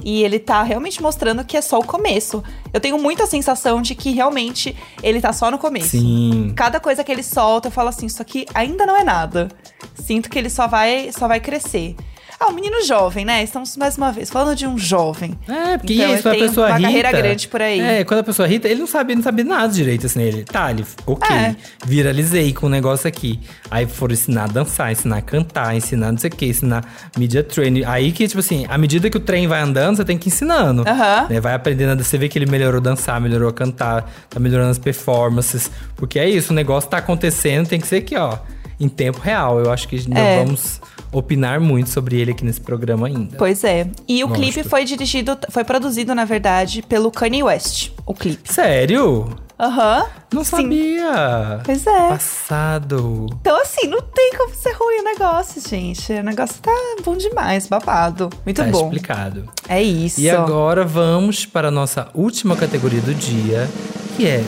E 0.03 0.23
ele 0.23 0.37
tá 0.37 0.61
realmente 0.63 1.01
mostrando 1.01 1.45
que 1.45 1.55
é 1.55 1.61
só 1.61 1.79
o 1.79 1.85
começo. 1.85 2.43
Eu 2.73 2.79
tenho 2.79 2.97
muita 2.97 3.25
sensação 3.25 3.81
de 3.81 3.95
que 3.95 4.11
realmente 4.11 4.75
ele 5.01 5.21
tá 5.21 5.31
só 5.31 5.49
no 5.49 5.57
começo. 5.57 5.89
Sim. 5.89 6.53
Cada 6.55 6.79
coisa 6.79 7.03
que 7.03 7.11
ele 7.11 7.23
solta, 7.23 7.67
eu 7.69 7.71
falo 7.71 7.89
assim, 7.89 8.05
isso 8.05 8.21
aqui 8.21 8.45
ainda 8.53 8.85
não 8.85 8.95
é 8.95 9.03
nada. 9.03 9.49
Sinto 9.95 10.29
que 10.29 10.37
ele 10.37 10.49
só 10.49 10.67
vai, 10.67 11.11
só 11.11 11.27
vai 11.27 11.39
crescer. 11.39 11.95
Ah, 12.39 12.47
um 12.47 12.53
menino 12.53 12.83
jovem, 12.85 13.23
né? 13.25 13.43
Estamos 13.43 13.77
mais 13.77 13.97
uma 13.97 14.11
vez 14.11 14.29
falando 14.29 14.55
de 14.55 14.65
um 14.67 14.77
jovem. 14.77 15.37
É, 15.47 15.77
porque 15.77 15.93
Então, 15.93 16.15
isso, 16.15 16.29
a 16.29 16.31
pessoa 16.33 16.67
uma 16.67 16.73
irrita. 16.75 16.87
carreira 16.87 17.11
grande 17.11 17.47
por 17.47 17.61
aí. 17.61 17.79
É, 17.79 18.03
quando 18.03 18.19
a 18.21 18.23
pessoa 18.23 18.47
irrita, 18.47 18.67
ele 18.67 18.79
não 18.81 18.87
sabe, 18.87 19.15
não 19.15 19.23
sabe 19.23 19.43
nada 19.43 19.71
direito, 19.71 20.05
assim, 20.05 20.21
ele. 20.21 20.43
Tá, 20.43 20.69
ele. 20.71 20.85
Ok, 21.05 21.35
É. 21.35 21.55
viralizei 21.85 22.51
com 22.53 22.65
o 22.65 22.69
negócio 22.69 23.07
aqui. 23.07 23.39
Aí 23.71 23.85
foram 23.85 24.13
ensinar 24.13 24.45
a 24.45 24.47
dançar, 24.47 24.91
ensinar 24.91 25.17
a 25.17 25.21
cantar, 25.21 25.75
ensinar 25.75 26.11
não 26.11 26.17
sei 26.17 26.29
o 26.29 26.35
que, 26.35 26.45
ensinar 26.47 26.83
media 27.17 27.43
training. 27.43 27.83
Aí 27.85 28.11
que, 28.11 28.27
tipo 28.27 28.39
assim, 28.39 28.65
à 28.69 28.77
medida 28.77 29.09
que 29.09 29.17
o 29.17 29.21
trem 29.21 29.47
vai 29.47 29.61
andando, 29.61 29.97
você 29.97 30.05
tem 30.05 30.17
que 30.17 30.27
ir 30.27 30.31
ensinando. 30.33 30.83
Aham. 30.87 31.27
Né? 31.29 31.39
Vai 31.39 31.53
aprendendo, 31.53 32.03
você 32.03 32.17
vê 32.17 32.27
que 32.27 32.37
ele 32.37 32.45
melhorou 32.49 32.81
dançar, 32.81 33.19
melhorou 33.21 33.49
a 33.49 33.53
cantar, 33.53 34.09
tá 34.29 34.39
melhorando 34.39 34.71
as 34.71 34.79
performances. 34.79 35.71
Porque 35.95 36.19
é 36.19 36.29
isso, 36.29 36.51
o 36.51 36.55
negócio 36.55 36.89
tá 36.89 36.97
acontecendo, 36.97 37.67
tem 37.67 37.79
que 37.79 37.87
ser 37.87 37.97
aqui, 37.97 38.15
ó, 38.17 38.37
em 38.79 38.87
tempo 38.89 39.19
real. 39.19 39.59
Eu 39.59 39.71
acho 39.71 39.87
que 39.87 39.95
ainda 39.97 40.19
É. 40.19 40.43
vamos 40.43 40.81
opinar 41.11 41.59
muito 41.59 41.89
sobre 41.89 42.19
ele 42.19 42.31
aqui 42.31 42.43
nesse 42.43 42.59
programa 42.61 43.07
ainda. 43.07 43.37
Pois 43.37 43.63
é. 43.63 43.87
E 44.07 44.23
o 44.23 44.27
Gosto. 44.27 44.39
clipe 44.41 44.63
foi 44.63 44.83
dirigido, 44.85 45.37
foi 45.49 45.63
produzido, 45.63 46.13
na 46.15 46.25
verdade, 46.25 46.81
pelo 46.81 47.11
Kanye 47.11 47.43
West. 47.43 47.91
O 48.05 48.13
clipe. 48.13 48.51
Sério? 48.51 49.29
Aham. 49.59 50.05
Não 50.33 50.43
Sim. 50.43 50.49
sabia. 50.49 51.61
Pois 51.63 51.85
é. 51.85 52.09
Passado. 52.09 53.27
Então, 53.39 53.61
assim, 53.61 53.87
não 53.87 54.01
tem 54.01 54.33
como 54.35 54.53
ser 54.55 54.71
ruim 54.73 54.99
o 55.01 55.03
negócio, 55.03 55.61
gente. 55.61 56.11
O 56.11 56.23
negócio 56.23 56.55
tá 56.61 56.71
bom 57.05 57.15
demais, 57.15 57.67
babado. 57.67 58.29
Muito 58.43 58.57
Tá 58.63 58.67
bom. 58.69 58.85
explicado. 58.85 59.47
É 59.69 59.81
isso. 59.81 60.19
E 60.19 60.29
agora 60.29 60.83
vamos 60.83 61.45
para 61.45 61.67
a 61.67 61.71
nossa 61.71 62.09
última 62.15 62.55
categoria 62.55 62.99
do 63.01 63.13
dia, 63.13 63.69
que 64.17 64.27
é 64.27 64.43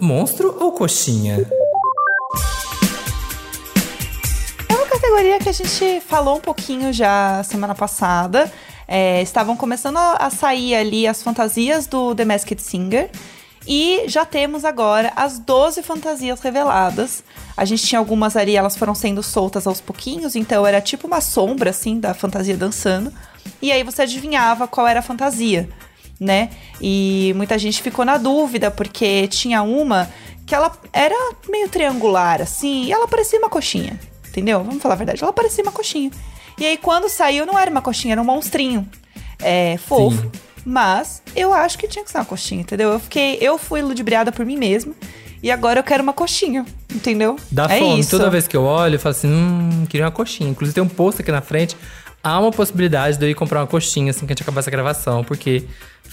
monstro 0.00 0.56
ou 0.58 0.72
coxinha? 0.72 1.46
Categoria 5.08 5.38
que 5.38 5.48
a 5.48 5.52
gente 5.52 6.00
falou 6.02 6.36
um 6.36 6.40
pouquinho 6.40 6.92
já 6.92 7.42
semana 7.42 7.74
passada. 7.74 8.52
É, 8.86 9.22
estavam 9.22 9.56
começando 9.56 9.96
a, 9.96 10.16
a 10.16 10.28
sair 10.28 10.74
ali 10.74 11.06
as 11.06 11.22
fantasias 11.22 11.86
do 11.86 12.14
The 12.14 12.26
Masked 12.26 12.60
Singer. 12.60 13.10
E 13.66 14.04
já 14.06 14.26
temos 14.26 14.66
agora 14.66 15.10
as 15.16 15.38
12 15.38 15.82
fantasias 15.82 16.40
reveladas. 16.40 17.24
A 17.56 17.64
gente 17.64 17.86
tinha 17.86 17.98
algumas 17.98 18.36
ali, 18.36 18.54
elas 18.54 18.76
foram 18.76 18.94
sendo 18.94 19.22
soltas 19.22 19.66
aos 19.66 19.80
pouquinhos, 19.80 20.36
então 20.36 20.66
era 20.66 20.78
tipo 20.78 21.06
uma 21.06 21.22
sombra, 21.22 21.70
assim, 21.70 21.98
da 21.98 22.12
fantasia 22.12 22.54
dançando. 22.54 23.10
E 23.62 23.72
aí 23.72 23.82
você 23.82 24.02
adivinhava 24.02 24.68
qual 24.68 24.86
era 24.86 25.00
a 25.00 25.02
fantasia, 25.02 25.70
né? 26.20 26.50
E 26.82 27.32
muita 27.34 27.58
gente 27.58 27.80
ficou 27.80 28.04
na 28.04 28.18
dúvida, 28.18 28.70
porque 28.70 29.26
tinha 29.28 29.62
uma 29.62 30.10
que 30.44 30.54
ela 30.54 30.70
era 30.92 31.16
meio 31.48 31.70
triangular, 31.70 32.42
assim, 32.42 32.84
e 32.84 32.92
ela 32.92 33.08
parecia 33.08 33.38
uma 33.38 33.48
coxinha. 33.48 33.98
Entendeu? 34.38 34.62
Vamos 34.62 34.80
falar 34.80 34.94
a 34.94 34.98
verdade. 34.98 35.22
Ela 35.22 35.32
parecia 35.32 35.62
uma 35.62 35.72
coxinha. 35.72 36.10
E 36.58 36.64
aí, 36.64 36.76
quando 36.76 37.08
saiu, 37.08 37.44
não 37.44 37.58
era 37.58 37.70
uma 37.70 37.82
coxinha, 37.82 38.14
era 38.14 38.22
um 38.22 38.24
monstrinho. 38.24 38.88
É, 39.40 39.76
fofo. 39.78 40.22
Sim. 40.22 40.30
Mas 40.64 41.22
eu 41.34 41.52
acho 41.52 41.78
que 41.78 41.88
tinha 41.88 42.04
que 42.04 42.10
ser 42.10 42.18
uma 42.18 42.24
coxinha, 42.24 42.60
entendeu? 42.60 42.90
Eu 42.90 43.00
fiquei. 43.00 43.38
Eu 43.40 43.58
fui 43.58 43.80
ludibriada 43.82 44.30
por 44.30 44.44
mim 44.44 44.56
mesma. 44.56 44.94
E 45.42 45.50
agora 45.50 45.78
eu 45.78 45.84
quero 45.84 46.02
uma 46.02 46.12
coxinha, 46.12 46.66
entendeu? 46.92 47.36
Dá 47.50 47.66
é 47.66 47.78
fome. 47.78 48.00
isso. 48.00 48.10
Toda 48.10 48.28
vez 48.28 48.48
que 48.48 48.56
eu 48.56 48.64
olho, 48.64 48.96
eu 48.96 48.98
falo 48.98 49.14
assim, 49.14 49.28
hum, 49.28 49.86
queria 49.88 50.06
uma 50.06 50.12
coxinha. 50.12 50.50
Inclusive 50.50 50.74
tem 50.74 50.82
um 50.82 50.88
post 50.88 51.22
aqui 51.22 51.30
na 51.30 51.40
frente. 51.40 51.76
Há 52.22 52.40
uma 52.40 52.50
possibilidade 52.50 53.16
de 53.16 53.24
eu 53.24 53.30
ir 53.30 53.34
comprar 53.34 53.60
uma 53.60 53.66
coxinha 53.66 54.10
assim 54.10 54.26
que 54.26 54.32
a 54.32 54.34
gente 54.34 54.42
acabar 54.42 54.60
essa 54.60 54.70
gravação, 54.70 55.22
porque 55.22 55.64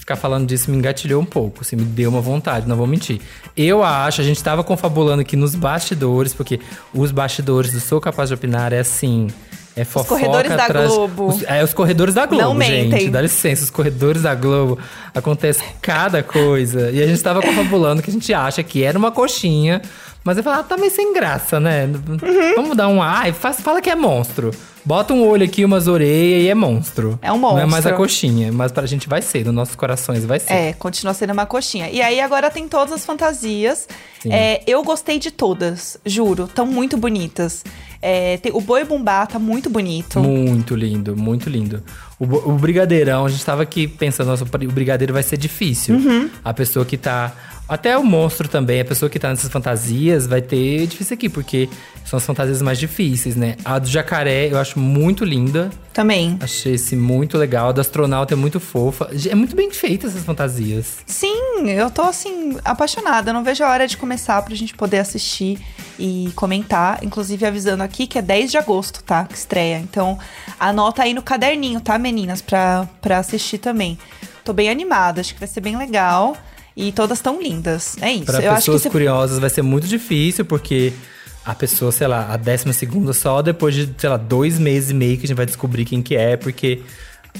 ficar 0.05 0.15
falando 0.17 0.45
disso 0.45 0.69
me 0.69 0.77
engatilhou 0.77 1.19
um 1.19 1.25
pouco, 1.25 1.61
assim, 1.61 1.75
me 1.75 1.83
deu 1.83 2.11
uma 2.11 2.21
vontade, 2.21 2.67
não 2.67 2.75
vou 2.75 2.85
mentir. 2.85 3.19
Eu 3.57 3.83
acho, 3.83 4.21
a 4.21 4.23
gente 4.23 4.41
tava 4.43 4.63
confabulando 4.63 5.21
aqui 5.21 5.35
nos 5.35 5.55
bastidores, 5.55 6.31
porque 6.31 6.59
os 6.93 7.09
bastidores 7.09 7.71
do 7.71 7.79
Sou 7.79 7.99
Capaz 7.99 8.29
de 8.29 8.35
Opinar 8.35 8.71
é 8.71 8.79
assim. 8.79 9.29
É 9.75 9.83
fofoca 9.83 10.09
corredores 10.09 10.55
da 10.55 10.67
Globo. 10.69 11.27
Os, 11.27 11.43
é, 11.43 11.63
os 11.63 11.73
corredores 11.73 12.15
da 12.15 12.25
Globo, 12.25 12.43
Não 12.43 12.53
mentem. 12.53 12.91
gente. 12.91 13.09
Dá 13.09 13.21
licença, 13.21 13.63
os 13.63 13.69
corredores 13.69 14.21
da 14.21 14.33
Globo. 14.33 14.79
Acontece 15.13 15.63
cada 15.81 16.23
coisa. 16.23 16.91
E 16.91 17.03
a 17.03 17.07
gente 17.07 17.21
tava 17.21 17.41
confabulando 17.41 18.01
que 18.01 18.09
a 18.09 18.13
gente 18.13 18.33
acha 18.33 18.63
que 18.63 18.83
era 18.83 18.97
uma 18.97 19.11
coxinha. 19.11 19.81
Mas 20.23 20.37
eu 20.37 20.43
falo, 20.43 20.61
ah, 20.61 20.63
tá 20.63 20.75
meio 20.75 20.91
sem 20.91 21.13
graça, 21.13 21.59
né? 21.59 21.85
Uhum. 21.85 22.55
Vamos 22.55 22.75
dar 22.75 22.87
um. 22.87 22.99
Ai, 23.01 23.31
faz, 23.31 23.59
fala 23.61 23.79
que 23.79 23.89
é 23.91 23.95
monstro. 23.95 24.49
Bota 24.83 25.13
um 25.13 25.27
olho 25.27 25.43
aqui, 25.43 25.63
umas 25.63 25.87
orelhas 25.87 26.43
e 26.43 26.47
é 26.47 26.55
monstro. 26.55 27.19
É 27.21 27.31
um 27.31 27.37
Não 27.37 27.59
é 27.59 27.65
mais 27.65 27.85
a 27.85 27.89
monstro. 27.89 27.95
coxinha, 27.97 28.51
mas 28.51 28.71
pra 28.71 28.85
gente 28.87 29.07
vai 29.09 29.21
ser, 29.21 29.45
nos 29.45 29.53
nossos 29.53 29.75
corações 29.75 30.25
vai 30.25 30.39
ser. 30.39 30.53
É, 30.53 30.73
continua 30.73 31.13
sendo 31.13 31.33
uma 31.33 31.45
coxinha. 31.45 31.89
E 31.89 32.01
aí 32.01 32.19
agora 32.19 32.49
tem 32.49 32.67
todas 32.67 32.93
as 32.93 33.05
fantasias. 33.05 33.87
É, 34.27 34.61
eu 34.65 34.83
gostei 34.83 35.19
de 35.19 35.29
todas, 35.29 35.97
juro. 36.05 36.45
Estão 36.45 36.65
muito 36.65 36.97
bonitas. 36.97 37.63
É, 38.07 38.37
tem- 38.37 38.51
o 38.53 38.61
boi 38.61 38.83
bumbá 38.83 39.25
tá 39.25 39.39
muito 39.39 39.67
bonito. 39.67 40.19
Muito 40.19 40.75
lindo, 40.75 41.17
muito 41.17 41.49
lindo. 41.49 41.81
O, 42.19 42.25
o 42.25 42.51
brigadeirão, 42.53 43.25
a 43.25 43.29
gente 43.29 43.43
tava 43.43 43.63
aqui 43.63 43.87
pensando, 43.87 44.27
nossa, 44.27 44.43
o 44.43 44.71
brigadeiro 44.71 45.11
vai 45.11 45.23
ser 45.23 45.37
difícil. 45.37 45.95
Uhum. 45.95 46.29
A 46.43 46.53
pessoa 46.53 46.85
que 46.85 46.97
tá. 46.97 47.33
Até 47.67 47.97
o 47.97 48.03
monstro 48.03 48.47
também, 48.47 48.79
a 48.79 48.85
pessoa 48.85 49.09
que 49.09 49.17
tá 49.17 49.29
nessas 49.29 49.49
fantasias 49.49 50.27
vai 50.27 50.41
ter 50.41 50.85
difícil 50.85 51.15
aqui, 51.15 51.27
porque 51.27 51.67
são 52.05 52.17
as 52.17 52.25
fantasias 52.25 52.61
mais 52.61 52.77
difíceis, 52.77 53.35
né? 53.35 53.55
A 53.65 53.79
do 53.79 53.87
jacaré 53.87 54.51
eu 54.51 54.59
acho 54.59 54.77
muito 54.77 55.25
linda. 55.25 55.71
Também. 55.91 56.37
Achei 56.41 56.75
esse 56.75 56.95
muito 56.95 57.37
legal. 57.37 57.69
A 57.69 57.71
do 57.71 57.81
astronauta 57.81 58.35
é 58.35 58.37
muito 58.37 58.59
fofa. 58.59 59.09
É 59.27 59.33
muito 59.33 59.55
bem 59.55 59.71
feita 59.71 60.05
essas 60.05 60.23
fantasias. 60.23 60.97
Sim, 61.07 61.69
eu 61.69 61.89
tô 61.89 62.03
assim, 62.03 62.57
apaixonada. 62.63 63.33
Não 63.33 63.43
vejo 63.43 63.63
a 63.63 63.69
hora 63.69 63.87
de 63.87 63.97
começar 63.97 64.41
pra 64.43 64.53
gente 64.53 64.75
poder 64.75 64.99
assistir 64.99 65.59
e 65.97 66.31
comentar. 66.35 67.03
Inclusive 67.03 67.45
avisando 67.45 67.81
aqui 67.81 68.05
que 68.05 68.19
é 68.19 68.21
10 68.21 68.51
de 68.51 68.57
agosto, 68.57 69.03
tá? 69.03 69.25
Que 69.25 69.35
estreia. 69.35 69.77
Então 69.79 70.19
anota 70.59 71.01
aí 71.01 71.13
no 71.13 71.23
caderninho, 71.23 71.81
tá, 71.81 71.97
meninas? 71.97 72.41
Pra, 72.41 72.87
pra 73.01 73.17
assistir 73.17 73.57
também. 73.57 73.97
Tô 74.43 74.53
bem 74.53 74.69
animada, 74.69 75.21
acho 75.21 75.33
que 75.33 75.39
vai 75.39 75.47
ser 75.47 75.61
bem 75.61 75.75
legal. 75.75 76.37
E 76.75 76.91
todas 76.91 77.21
tão 77.21 77.41
lindas. 77.41 77.95
É 78.01 78.11
isso. 78.11 78.25
Para 78.25 78.41
eu 78.41 78.51
acho 78.51 78.61
que 78.61 78.65
pessoas 78.65 78.81
se- 78.81 78.89
curiosas 78.89 79.39
vai 79.39 79.49
ser 79.49 79.61
muito 79.61 79.87
difícil, 79.87 80.43
porque 80.45 80.91
a 81.45 81.53
pessoa, 81.55 81.91
sei 81.91 82.07
lá, 82.07 82.27
a 82.33 82.37
décima 82.37 82.73
segunda 82.73 83.13
só 83.13 83.41
depois 83.41 83.73
de, 83.75 83.89
sei 83.97 84.09
lá, 84.09 84.17
dois 84.17 84.59
meses 84.59 84.89
e 84.89 84.93
meio 84.93 85.17
que 85.17 85.25
a 85.25 85.27
gente 85.27 85.37
vai 85.37 85.45
descobrir 85.45 85.85
quem 85.85 86.01
que 86.01 86.15
é, 86.15 86.35
porque 86.35 86.81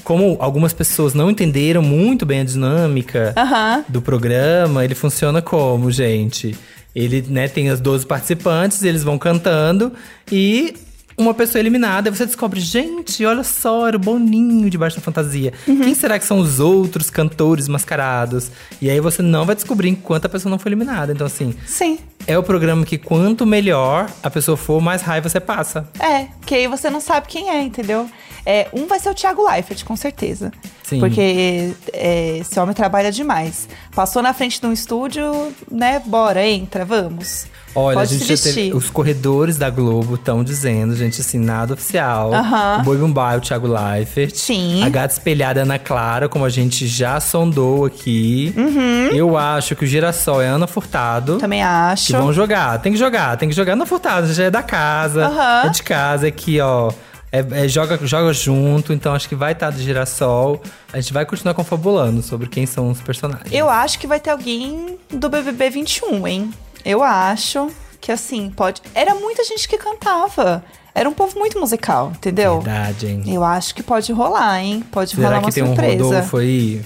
como 0.04 0.36
algumas 0.40 0.72
pessoas 0.72 1.12
não 1.14 1.30
entenderam 1.30 1.82
muito 1.82 2.24
bem 2.26 2.40
a 2.40 2.44
dinâmica 2.44 3.32
Aham. 3.36 3.84
do 3.88 4.00
programa, 4.02 4.84
ele 4.84 4.94
funciona 4.94 5.40
como, 5.42 5.90
gente? 5.90 6.56
Ele, 6.94 7.22
né, 7.28 7.46
tem 7.48 7.68
as 7.68 7.80
12 7.80 8.06
participantes, 8.06 8.82
eles 8.82 9.02
vão 9.02 9.18
cantando 9.18 9.92
e 10.32 10.74
uma 11.16 11.32
pessoa 11.32 11.60
eliminada, 11.60 12.10
você 12.10 12.26
descobre, 12.26 12.60
gente, 12.60 13.24
olha 13.24 13.42
só, 13.42 13.88
era 13.88 13.96
o 13.96 14.00
Boninho 14.00 14.68
debaixo 14.68 14.96
da 14.96 15.02
fantasia. 15.02 15.52
Quem 15.64 15.94
será 15.94 16.18
que 16.18 16.24
são 16.26 16.38
os 16.38 16.60
outros 16.60 17.08
cantores 17.08 17.68
mascarados? 17.68 18.50
E 18.80 18.90
aí 18.90 19.00
você 19.00 19.22
não 19.22 19.46
vai 19.46 19.54
descobrir 19.54 19.88
enquanto 19.88 20.26
a 20.26 20.28
pessoa 20.28 20.50
não 20.50 20.58
foi 20.58 20.68
eliminada. 20.70 21.12
Então, 21.12 21.26
assim, 21.26 21.54
Sim. 21.66 21.98
é 22.26 22.36
o 22.36 22.42
programa 22.42 22.84
que 22.84 22.98
quanto 22.98 23.46
melhor 23.46 24.10
a 24.22 24.28
pessoa 24.28 24.56
for, 24.56 24.80
mais 24.80 25.00
raiva 25.00 25.28
você 25.28 25.40
passa. 25.40 25.88
É, 25.98 26.26
que 26.44 26.54
aí 26.54 26.66
você 26.66 26.90
não 26.90 27.00
sabe 27.00 27.28
quem 27.28 27.48
é, 27.48 27.62
entendeu? 27.62 28.08
É, 28.44 28.68
um 28.72 28.86
vai 28.86 29.00
ser 29.00 29.08
o 29.08 29.14
Thiago 29.14 29.48
Leifert, 29.48 29.84
com 29.84 29.96
certeza. 29.96 30.52
Sim. 30.82 31.00
Porque 31.00 31.74
é, 31.92 32.38
esse 32.38 32.60
homem 32.60 32.74
trabalha 32.74 33.10
demais. 33.10 33.68
Passou 33.94 34.22
na 34.22 34.34
frente 34.34 34.60
de 34.60 34.66
um 34.66 34.72
estúdio, 34.72 35.52
né? 35.70 36.00
Bora, 36.04 36.46
entra, 36.46 36.84
vamos. 36.84 37.46
Olha, 37.76 37.98
Pode 37.98 38.14
a 38.14 38.18
gente 38.18 38.34
já 38.34 38.42
teve, 38.42 38.72
os 38.72 38.88
corredores 38.88 39.58
da 39.58 39.68
Globo 39.68 40.14
estão 40.14 40.42
dizendo, 40.42 40.96
gente, 40.96 41.20
assim, 41.20 41.38
nada 41.38 41.74
oficial. 41.74 42.32
Aham. 42.32 42.78
O 42.80 42.84
Boi 42.84 42.96
Bumbá 42.96 43.34
é 43.34 43.36
o 43.36 43.40
Thiago 43.40 43.68
Leifert. 43.68 44.34
Sim. 44.34 44.82
A 44.82 44.88
gata 44.88 45.12
espelhada 45.12 45.60
é 45.60 45.62
Ana 45.62 45.78
Clara, 45.78 46.26
como 46.26 46.46
a 46.46 46.48
gente 46.48 46.86
já 46.86 47.20
sondou 47.20 47.84
aqui. 47.84 48.54
Uhum. 48.56 49.08
Eu 49.14 49.36
acho 49.36 49.76
que 49.76 49.84
o 49.84 49.86
girassol 49.86 50.40
é 50.40 50.46
Ana 50.46 50.66
Furtado. 50.66 51.36
Também 51.36 51.62
acho. 51.62 52.06
Que 52.06 52.12
vão 52.14 52.32
jogar, 52.32 52.80
tem 52.80 52.92
que 52.92 52.98
jogar, 52.98 53.36
tem 53.36 53.46
que 53.46 53.54
jogar. 53.54 53.74
Ana 53.74 53.84
Furtado 53.84 54.32
já 54.32 54.44
é 54.44 54.50
da 54.50 54.62
casa, 54.62 55.30
é 55.64 55.68
de 55.68 55.82
casa, 55.82 56.26
aqui, 56.26 56.58
ó. 56.58 56.90
É, 57.30 57.64
é 57.64 57.68
joga, 57.68 57.98
joga 58.02 58.32
junto, 58.32 58.94
então 58.94 59.12
acho 59.12 59.28
que 59.28 59.34
vai 59.34 59.52
estar 59.52 59.68
do 59.68 59.78
girassol. 59.78 60.62
A 60.92 60.98
gente 60.98 61.12
vai 61.12 61.26
continuar 61.26 61.52
confabulando 61.52 62.22
sobre 62.22 62.48
quem 62.48 62.64
são 62.64 62.88
os 62.88 63.02
personagens. 63.02 63.52
Eu 63.52 63.68
acho 63.68 63.98
que 63.98 64.06
vai 64.06 64.18
ter 64.18 64.30
alguém 64.30 64.96
do 65.10 65.28
BBB 65.28 65.68
21, 65.68 66.26
hein? 66.26 66.50
Eu 66.86 67.02
acho 67.02 67.68
que 68.00 68.12
assim, 68.12 68.48
pode. 68.48 68.80
Era 68.94 69.12
muita 69.16 69.42
gente 69.44 69.68
que 69.68 69.76
cantava. 69.76 70.64
Era 70.94 71.08
um 71.08 71.12
povo 71.12 71.36
muito 71.36 71.58
musical, 71.58 72.12
entendeu? 72.14 72.60
Verdade, 72.60 73.06
hein? 73.08 73.22
Eu 73.26 73.42
acho 73.42 73.74
que 73.74 73.82
pode 73.82 74.12
rolar, 74.12 74.60
hein? 74.62 74.84
Pode 74.92 75.10
Será 75.10 75.28
rolar 75.28 75.40
que 75.40 75.46
uma 75.46 75.52
tem 75.52 75.66
surpresa. 75.66 76.04
um 76.04 76.08
Rodolfo 76.08 76.36
aí? 76.38 76.80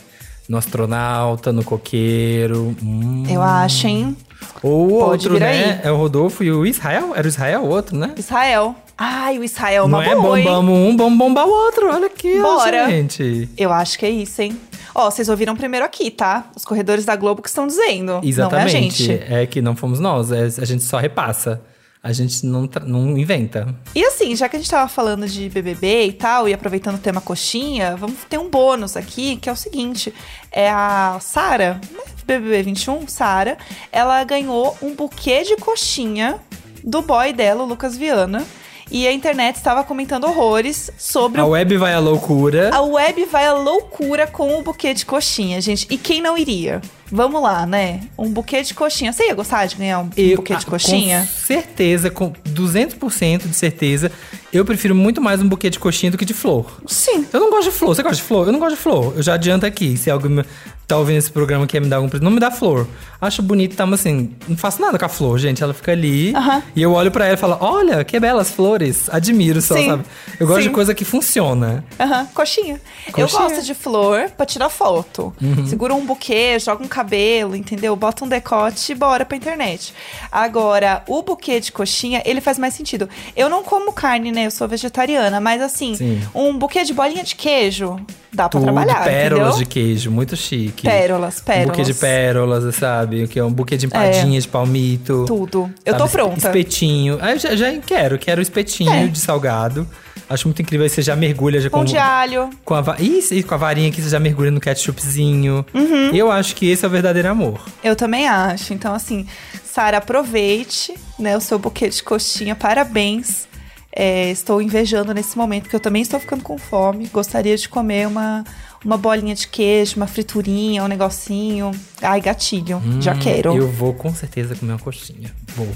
No 0.48 0.56
astronauta, 0.56 1.52
no 1.52 1.62
coqueiro. 1.62 2.74
Hum. 2.82 3.24
Eu 3.28 3.42
acho, 3.42 3.86
hein? 3.86 4.16
Ou 4.62 4.90
outro, 4.90 5.38
né? 5.38 5.78
aí. 5.82 5.88
É 5.88 5.92
o 5.92 5.96
Rodolfo 5.96 6.42
e 6.42 6.50
o 6.50 6.64
Israel? 6.66 7.12
Era 7.14 7.26
o 7.26 7.28
Israel 7.28 7.60
o 7.62 7.68
outro, 7.68 7.94
né? 7.96 8.14
Israel. 8.16 8.74
Ai, 8.96 9.38
o 9.38 9.44
Israel 9.44 9.84
é 9.84 9.86
uma 9.86 10.02
Não 10.02 10.02
é 10.02 10.14
boa, 10.16 10.38
hein? 10.40 10.44
bombamos 10.46 10.74
um, 10.78 10.96
vamos 10.96 11.18
bombar 11.18 11.46
o 11.46 11.50
outro. 11.50 11.92
Olha 11.92 12.06
aqui, 12.06 12.40
Bora. 12.40 12.90
gente. 12.90 13.48
Eu 13.56 13.72
acho 13.72 13.98
que 13.98 14.06
é 14.06 14.10
isso, 14.10 14.42
hein? 14.42 14.58
Ó, 14.94 15.11
vocês 15.11 15.29
ouviram 15.29 15.55
primeiro 15.57 15.85
aqui, 15.85 16.11
tá? 16.11 16.50
Os 16.57 16.64
corredores 16.64 17.05
da 17.05 17.16
Globo 17.16 17.42
que 17.42 17.48
estão 17.48 17.66
dizendo. 17.66 18.20
Exatamente. 18.22 18.40
Não 18.50 18.59
é 18.59 18.64
a 18.64 18.68
gente. 18.68 19.12
É 19.12 19.46
que 19.46 19.61
não 19.62 19.76
fomos 19.76 20.00
nós, 20.00 20.31
é- 20.33 20.44
a 20.61 20.64
gente 20.64 20.83
só 20.83 20.98
repassa. 20.98 21.61
A 22.03 22.12
gente 22.14 22.46
não, 22.46 22.66
não 22.87 23.18
inventa. 23.18 23.74
E 23.94 24.03
assim, 24.03 24.35
já 24.35 24.48
que 24.48 24.57
a 24.57 24.59
gente 24.59 24.70
tava 24.70 24.88
falando 24.88 25.29
de 25.29 25.50
BBB 25.50 26.07
e 26.07 26.12
tal, 26.14 26.48
e 26.48 26.55
aproveitando 26.55 26.94
o 26.94 26.98
tema 26.98 27.20
coxinha, 27.20 27.94
vamos 27.94 28.16
ter 28.26 28.38
um 28.38 28.48
bônus 28.48 28.96
aqui, 28.96 29.37
que 29.37 29.50
é 29.50 29.53
o 29.53 29.57
seguinte. 29.57 30.12
É 30.50 30.70
a 30.70 31.18
Sara, 31.20 31.79
né, 31.92 32.00
BBB 32.24 32.62
21, 32.62 33.07
Sara, 33.07 33.59
ela 33.92 34.24
ganhou 34.24 34.74
um 34.81 34.94
buquê 34.94 35.42
de 35.42 35.57
coxinha 35.57 36.40
do 36.83 37.03
boy 37.03 37.35
dela, 37.35 37.64
o 37.64 37.66
Lucas 37.66 37.98
Viana. 37.98 38.46
E 38.90 39.07
a 39.07 39.12
internet 39.12 39.57
estava 39.57 39.85
comentando 39.85 40.24
horrores 40.24 40.90
sobre 40.98 41.40
A 41.40 41.44
o 41.44 41.50
web 41.50 41.76
vai 41.76 41.94
à 41.94 42.00
loucura. 42.00 42.70
A 42.74 42.83
web 42.83 43.24
vai 43.26 43.46
à 43.46 43.53
loucura 43.55 44.26
com 44.26 44.59
o 44.59 44.62
buquê 44.62 44.92
de 44.92 45.07
coxinha, 45.07 45.61
gente. 45.61 45.87
E 45.88 45.96
quem 45.96 46.20
não 46.20 46.37
iria? 46.37 46.83
Vamos 47.11 47.42
lá, 47.42 47.66
né? 47.66 48.01
Um 48.16 48.31
buquê 48.31 48.62
de 48.62 48.73
coxinha. 48.75 49.12
Você 49.12 49.25
ia 49.27 49.35
gostar 49.35 49.66
de 49.66 49.77
ganhar 49.77 50.01
um 50.01 50.11
Eu- 50.16 50.37
buquê 50.37 50.55
de 50.55 50.64
ah, 50.66 50.70
coxinha? 50.70 51.20
Com 51.20 51.46
certeza, 51.46 52.11
com 52.11 52.33
200% 52.49 53.49
de 53.49 53.55
certeza, 53.55 54.11
eu 54.53 54.64
prefiro 54.64 54.94
muito 54.94 55.20
mais 55.20 55.40
um 55.40 55.49
buquê 55.49 55.70
de 55.70 55.79
coxinha 55.79 56.11
do 56.12 56.18
que 56.18 56.25
de 56.25 56.35
flor. 56.35 56.81
Sim. 56.87 57.27
Eu 57.33 57.40
não 57.40 57.51
gosto 57.51 57.70
de 57.70 57.77
flor. 57.77 57.94
Você 57.94 58.03
gosta 58.03 58.16
de 58.16 58.23
flor? 58.23 58.46
Eu 58.46 58.53
não 58.53 58.59
gosto 58.61 58.77
de 58.77 58.81
flor. 58.83 59.14
Eu 59.16 59.23
já 59.23 59.35
adianto 59.35 59.66
aqui. 59.66 59.96
Se 59.96 60.11
alguém 60.11 60.44
tá 60.87 60.96
ouvindo 60.99 61.18
esse 61.18 61.31
programa 61.31 61.64
e 61.64 61.68
quer 61.68 61.81
me 61.81 61.87
dar 61.88 61.96
algum 61.96 62.09
presente, 62.09 62.25
não 62.25 62.33
me 62.33 62.40
dá 62.40 62.51
flor. 62.51 62.87
Acho 63.20 63.42
bonito, 63.42 63.77
tá, 63.77 63.87
mas 63.87 64.01
assim, 64.01 64.35
não 64.49 64.57
faço 64.57 64.81
nada 64.81 64.99
com 64.99 65.05
a 65.05 65.09
flor, 65.09 65.38
gente. 65.38 65.62
Ela 65.62 65.73
fica 65.75 65.92
ali 65.92 66.35
Aham. 66.35 66.62
e 66.75 66.83
eu 66.83 66.92
olho 66.92 67.11
pra 67.12 67.27
ela 67.27 67.35
e 67.35 67.37
falo: 67.37 67.57
Olha, 67.61 68.03
que 68.05 68.18
belas 68.18 68.51
flores. 68.51 69.09
Admiro 69.11 69.61
só, 69.61 69.75
Sim. 69.77 69.87
sabe? 69.88 70.05
Eu 70.38 70.46
gosto 70.46 70.62
Sim. 70.62 70.68
de 70.68 70.75
coisa 70.75 70.94
que 70.94 71.05
funciona. 71.05 71.85
Aham, 71.99 72.27
coxinha. 72.35 72.81
Eu 73.07 73.12
Coxinha. 73.12 73.42
gosto 73.42 73.62
de 73.64 73.75
flor 73.75 74.31
pra 74.37 74.44
tirar 74.46 74.68
foto. 74.68 75.33
Segura 75.68 75.94
um 75.94 76.05
buquê, 76.05 76.59
joga 76.59 76.83
um 76.83 76.88
cabelo, 77.00 77.56
entendeu? 77.56 77.96
Bota 77.96 78.24
um 78.24 78.28
decote 78.28 78.92
e 78.92 78.94
bora 78.94 79.24
pra 79.24 79.36
internet. 79.36 79.94
Agora, 80.30 81.02
o 81.08 81.22
buquê 81.22 81.58
de 81.60 81.72
coxinha, 81.72 82.22
ele 82.26 82.40
faz 82.40 82.58
mais 82.58 82.74
sentido. 82.74 83.08
Eu 83.34 83.48
não 83.48 83.62
como 83.64 83.92
carne, 83.92 84.30
né? 84.30 84.46
Eu 84.46 84.50
sou 84.50 84.68
vegetariana, 84.68 85.40
mas 85.40 85.62
assim, 85.62 85.94
Sim. 85.94 86.20
um 86.34 86.56
buquê 86.56 86.84
de 86.84 86.92
bolinha 86.92 87.24
de 87.24 87.34
queijo 87.34 87.98
dá 88.32 88.48
pra 88.48 88.60
Tudo, 88.60 88.62
trabalhar, 88.64 89.02
pérolas 89.04 89.56
entendeu? 89.56 89.58
de 89.58 89.66
queijo, 89.66 90.10
muito 90.10 90.36
chique. 90.36 90.82
Pérolas, 90.84 91.40
Um 91.40 91.44
pérolas. 91.44 91.68
buquê 91.70 91.82
de 91.84 91.94
pérolas, 91.94 92.74
sabe? 92.76 93.26
Que 93.26 93.38
é 93.38 93.44
um 93.44 93.50
buquê 93.52 93.76
de 93.76 93.86
empadinha 93.86 94.40
de 94.40 94.46
palmito. 94.48 95.24
Tudo. 95.26 95.72
Eu 95.84 95.96
tô 95.96 96.06
pronta. 96.06 96.36
Espetinho. 96.48 97.18
Ah, 97.20 97.32
eu 97.32 97.38
já, 97.38 97.56
já 97.56 97.72
quero, 97.78 98.18
quero 98.18 98.40
espetinho 98.42 98.92
É. 98.92 99.06
de 99.06 99.18
salgado. 99.18 99.86
Acho 100.31 100.47
muito 100.47 100.62
incrível. 100.62 100.85
Aí 100.85 100.88
você 100.88 101.03
já 101.03 101.16
mergulha 101.16 101.61
já 101.61 101.69
Pão 101.69 101.81
com, 101.81 101.85
de 101.87 101.99
alho. 101.99 102.49
com 102.64 102.75
a 102.77 102.85
e 103.01 103.43
com 103.43 103.53
a 103.53 103.57
varinha 103.59 103.90
que 103.90 104.01
você 104.01 104.09
já 104.11 104.21
mergulha 104.21 104.53
no 104.53 104.61
ketchupzinho. 104.61 105.66
Uhum. 105.75 106.14
Eu 106.14 106.31
acho 106.31 106.55
que 106.55 106.71
esse 106.71 106.85
é 106.85 106.88
o 106.88 106.90
verdadeiro 106.90 107.29
amor. 107.29 107.61
Eu 107.83 107.97
também 107.97 108.29
acho. 108.29 108.73
Então, 108.73 108.95
assim, 108.95 109.27
Sara, 109.64 109.97
aproveite 109.97 110.95
né, 111.19 111.37
o 111.37 111.40
seu 111.40 111.59
buquê 111.59 111.88
de 111.88 112.01
coxinha. 112.01 112.55
Parabéns. 112.55 113.49
É, 113.93 114.31
estou 114.31 114.62
invejando 114.62 115.12
nesse 115.12 115.37
momento, 115.37 115.64
porque 115.64 115.75
eu 115.75 115.81
também 115.81 116.01
estou 116.03 116.21
ficando 116.21 116.45
com 116.45 116.57
fome. 116.57 117.09
Gostaria 117.12 117.57
de 117.57 117.69
comer 117.69 118.07
uma, 118.07 118.45
uma 118.85 118.97
bolinha 118.97 119.35
de 119.35 119.49
queijo, 119.49 119.97
uma 119.97 120.07
friturinha, 120.07 120.85
um 120.85 120.87
negocinho. 120.87 121.73
Ai, 122.01 122.21
gatilho. 122.21 122.81
Já 123.01 123.16
quero. 123.16 123.53
Hum, 123.53 123.57
Eu 123.57 123.69
vou 123.69 123.93
com 123.95 124.14
certeza 124.14 124.55
comer 124.55 124.75
uma 124.75 124.79
coxinha. 124.79 125.33
Vou. 125.57 125.66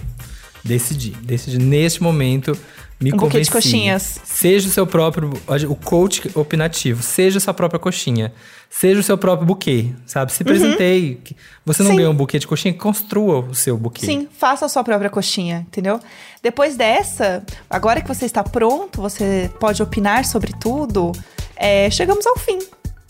Decidi. 0.62 1.11
Decidi 1.23 1.59
neste 1.59 2.01
momento. 2.01 2.57
Me 3.00 3.12
Um 3.12 3.16
buquê 3.16 3.40
de 3.40 3.50
coxinhas. 3.50 4.18
Seja 4.24 4.68
o 4.68 4.70
seu 4.70 4.87
próprio. 4.87 5.30
O 5.68 5.74
coach 5.74 6.30
opinativo. 6.35 7.02
Seja 7.02 7.38
a 7.38 7.40
sua 7.40 7.52
própria 7.52 7.78
coxinha. 7.78 8.33
Seja 8.70 9.00
o 9.00 9.02
seu 9.02 9.18
próprio 9.18 9.46
buquê, 9.46 9.90
sabe? 10.07 10.33
Se 10.33 10.42
presenteie. 10.44 11.20
Você 11.66 11.83
não 11.83 11.90
Uhum. 11.90 11.94
Sim. 11.94 11.98
ganhou 11.98 12.12
um 12.12 12.16
buquê 12.16 12.38
de 12.38 12.46
coxinha, 12.46 12.72
construa 12.74 13.40
o 13.40 13.54
seu 13.54 13.76
buquê. 13.76 14.04
Sim, 14.07 14.26
faça 14.38 14.64
a 14.66 14.68
sua 14.68 14.83
própria 14.83 15.11
coxinha, 15.11 15.64
entendeu? 15.68 16.00
Depois 16.42 16.76
dessa, 16.76 17.44
agora 17.68 18.00
que 18.00 18.09
você 18.09 18.24
está 18.26 18.42
pronto, 18.42 19.00
você 19.00 19.50
pode 19.61 19.83
opinar 19.83 20.24
sobre 20.24 20.52
tudo. 20.59 21.12
é, 21.57 21.88
chegamos 21.90 22.26
ao 22.26 22.37
fim, 22.37 22.59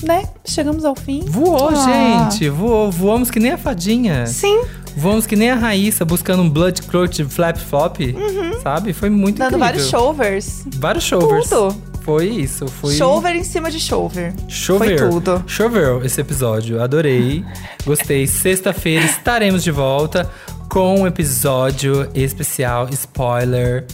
né? 0.02 0.28
Chegamos 0.44 0.84
ao 0.84 0.94
fim. 0.94 1.22
Voou, 1.26 1.70
Ah. 1.70 2.28
gente. 2.30 2.48
Voou. 2.50 2.90
Voamos 2.90 3.30
que 3.30 3.40
nem 3.40 3.52
a 3.52 3.58
fadinha. 3.58 4.26
Sim, 4.26 4.62
Voamos 4.96 5.26
que 5.26 5.34
nem 5.36 5.50
a 5.50 5.54
Raíssa 5.56 6.04
buscando 6.04 6.42
um 6.42 6.48
blood 6.48 6.82
clutch 6.82 7.20
flap 7.28 7.56
flop. 7.58 7.98
Sabe? 8.62 8.92
Foi 8.92 9.10
muito 9.10 9.42
Uhum. 9.42 9.50
dando 9.50 9.56
incrível. 9.56 9.58
vários 9.58 9.88
showers. 9.88 10.62
Vários 10.78 11.04
showers. 11.04 11.48
Tudo. 11.50 11.76
Foi 12.02 12.26
isso. 12.26 12.66
Foi. 12.68 12.94
Chover 12.94 13.34
em 13.34 13.44
cima 13.44 13.70
de 13.70 13.80
chover. 13.80 14.32
Chover. 14.48 14.98
Foi 14.98 15.08
tudo. 15.10 15.42
Choveu 15.46 16.04
esse 16.04 16.20
episódio. 16.20 16.82
Adorei. 16.82 17.44
Gostei. 17.84 18.26
Sexta-feira 18.26 19.04
estaremos 19.04 19.64
de 19.64 19.70
volta 19.70 20.30
com 20.68 21.00
um 21.00 21.06
episódio 21.06 22.08
especial 22.14 22.88
spoiler. 22.90 23.86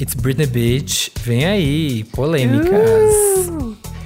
It's 0.00 0.14
Britney 0.14 0.46
Beach. 0.46 1.12
Vem 1.22 1.44
aí. 1.46 2.04
Polêmicas. 2.04 2.70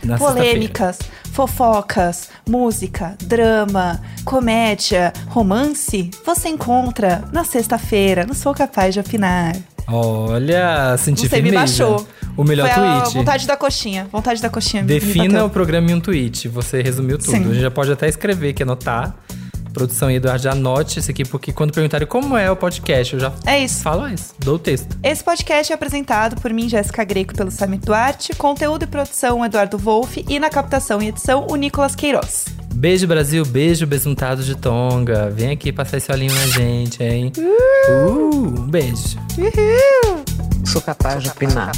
Sexta-feira. 0.00 0.18
Polêmicas, 0.18 0.98
fofocas, 1.34 2.30
música, 2.48 3.16
drama, 3.24 4.00
comédia, 4.24 5.12
romance, 5.28 6.08
você 6.24 6.48
encontra 6.48 7.24
na 7.32 7.42
sexta-feira, 7.42 8.24
não 8.24 8.34
sou 8.34 8.54
capaz 8.54 8.94
de 8.94 9.00
opinar. 9.00 9.56
Olha, 9.88 10.96
senti 10.96 11.28
Você 11.28 11.42
me 11.42 11.50
firmeza. 11.50 11.84
baixou. 11.84 12.06
O 12.36 12.42
melhor 12.44 12.68
Foi 12.70 12.82
a 12.82 13.00
tweet. 13.02 13.14
vontade 13.18 13.46
da 13.46 13.56
coxinha, 13.56 14.06
vontade 14.10 14.40
da 14.40 14.48
coxinha. 14.48 14.82
me 14.82 14.88
Defina 14.88 15.44
o 15.44 15.50
programa 15.50 15.90
em 15.90 15.94
um 15.94 16.00
tweet. 16.00 16.48
Você 16.48 16.80
resumiu 16.82 17.18
tudo. 17.18 17.30
Sim. 17.32 17.36
A 17.44 17.52
gente 17.52 17.60
já 17.60 17.70
pode 17.70 17.92
até 17.92 18.08
escrever 18.08 18.50
aqui, 18.50 18.62
anotar. 18.62 19.14
Produção 19.74 20.10
e 20.10 20.14
Eduardo, 20.14 20.42
já 20.44 20.52
anote 20.52 21.00
isso 21.00 21.10
aqui, 21.10 21.24
porque 21.24 21.52
quando 21.52 21.72
perguntarem 21.74 22.06
como 22.06 22.36
é 22.36 22.50
o 22.50 22.56
podcast, 22.56 23.12
eu 23.14 23.20
já 23.20 23.32
É 23.44 23.58
isso. 23.58 23.82
falo 23.82 24.08
isso. 24.08 24.32
Dou 24.38 24.54
o 24.54 24.58
texto. 24.58 24.96
Esse 25.02 25.22
podcast 25.22 25.72
é 25.72 25.74
apresentado 25.74 26.40
por 26.40 26.52
mim, 26.52 26.68
Jéssica 26.68 27.02
Greco, 27.04 27.34
pelo 27.34 27.50
Samir 27.50 27.80
Duarte, 27.80 28.32
conteúdo 28.34 28.84
e 28.84 28.86
produção 28.86 29.44
Eduardo 29.44 29.76
Wolff 29.76 30.24
e 30.28 30.38
na 30.38 30.48
captação 30.48 31.02
e 31.02 31.08
edição 31.08 31.46
o 31.50 31.56
Nicolas 31.56 31.94
Queiroz. 31.96 32.46
Beijo, 32.74 33.06
Brasil. 33.06 33.44
Beijo, 33.44 33.86
besuntado 33.86 34.42
de 34.42 34.54
Tonga. 34.56 35.30
Vem 35.30 35.50
aqui 35.50 35.72
passar 35.72 35.96
esse 35.98 36.10
olhinho 36.10 36.34
na 36.34 36.46
gente, 36.46 37.02
hein? 37.02 37.32
Uh, 37.38 38.36
um 38.36 38.68
beijo. 38.68 39.16
Sou 40.64 40.80
capaz 40.82 41.22
de 41.22 41.28
opinar. 41.30 41.72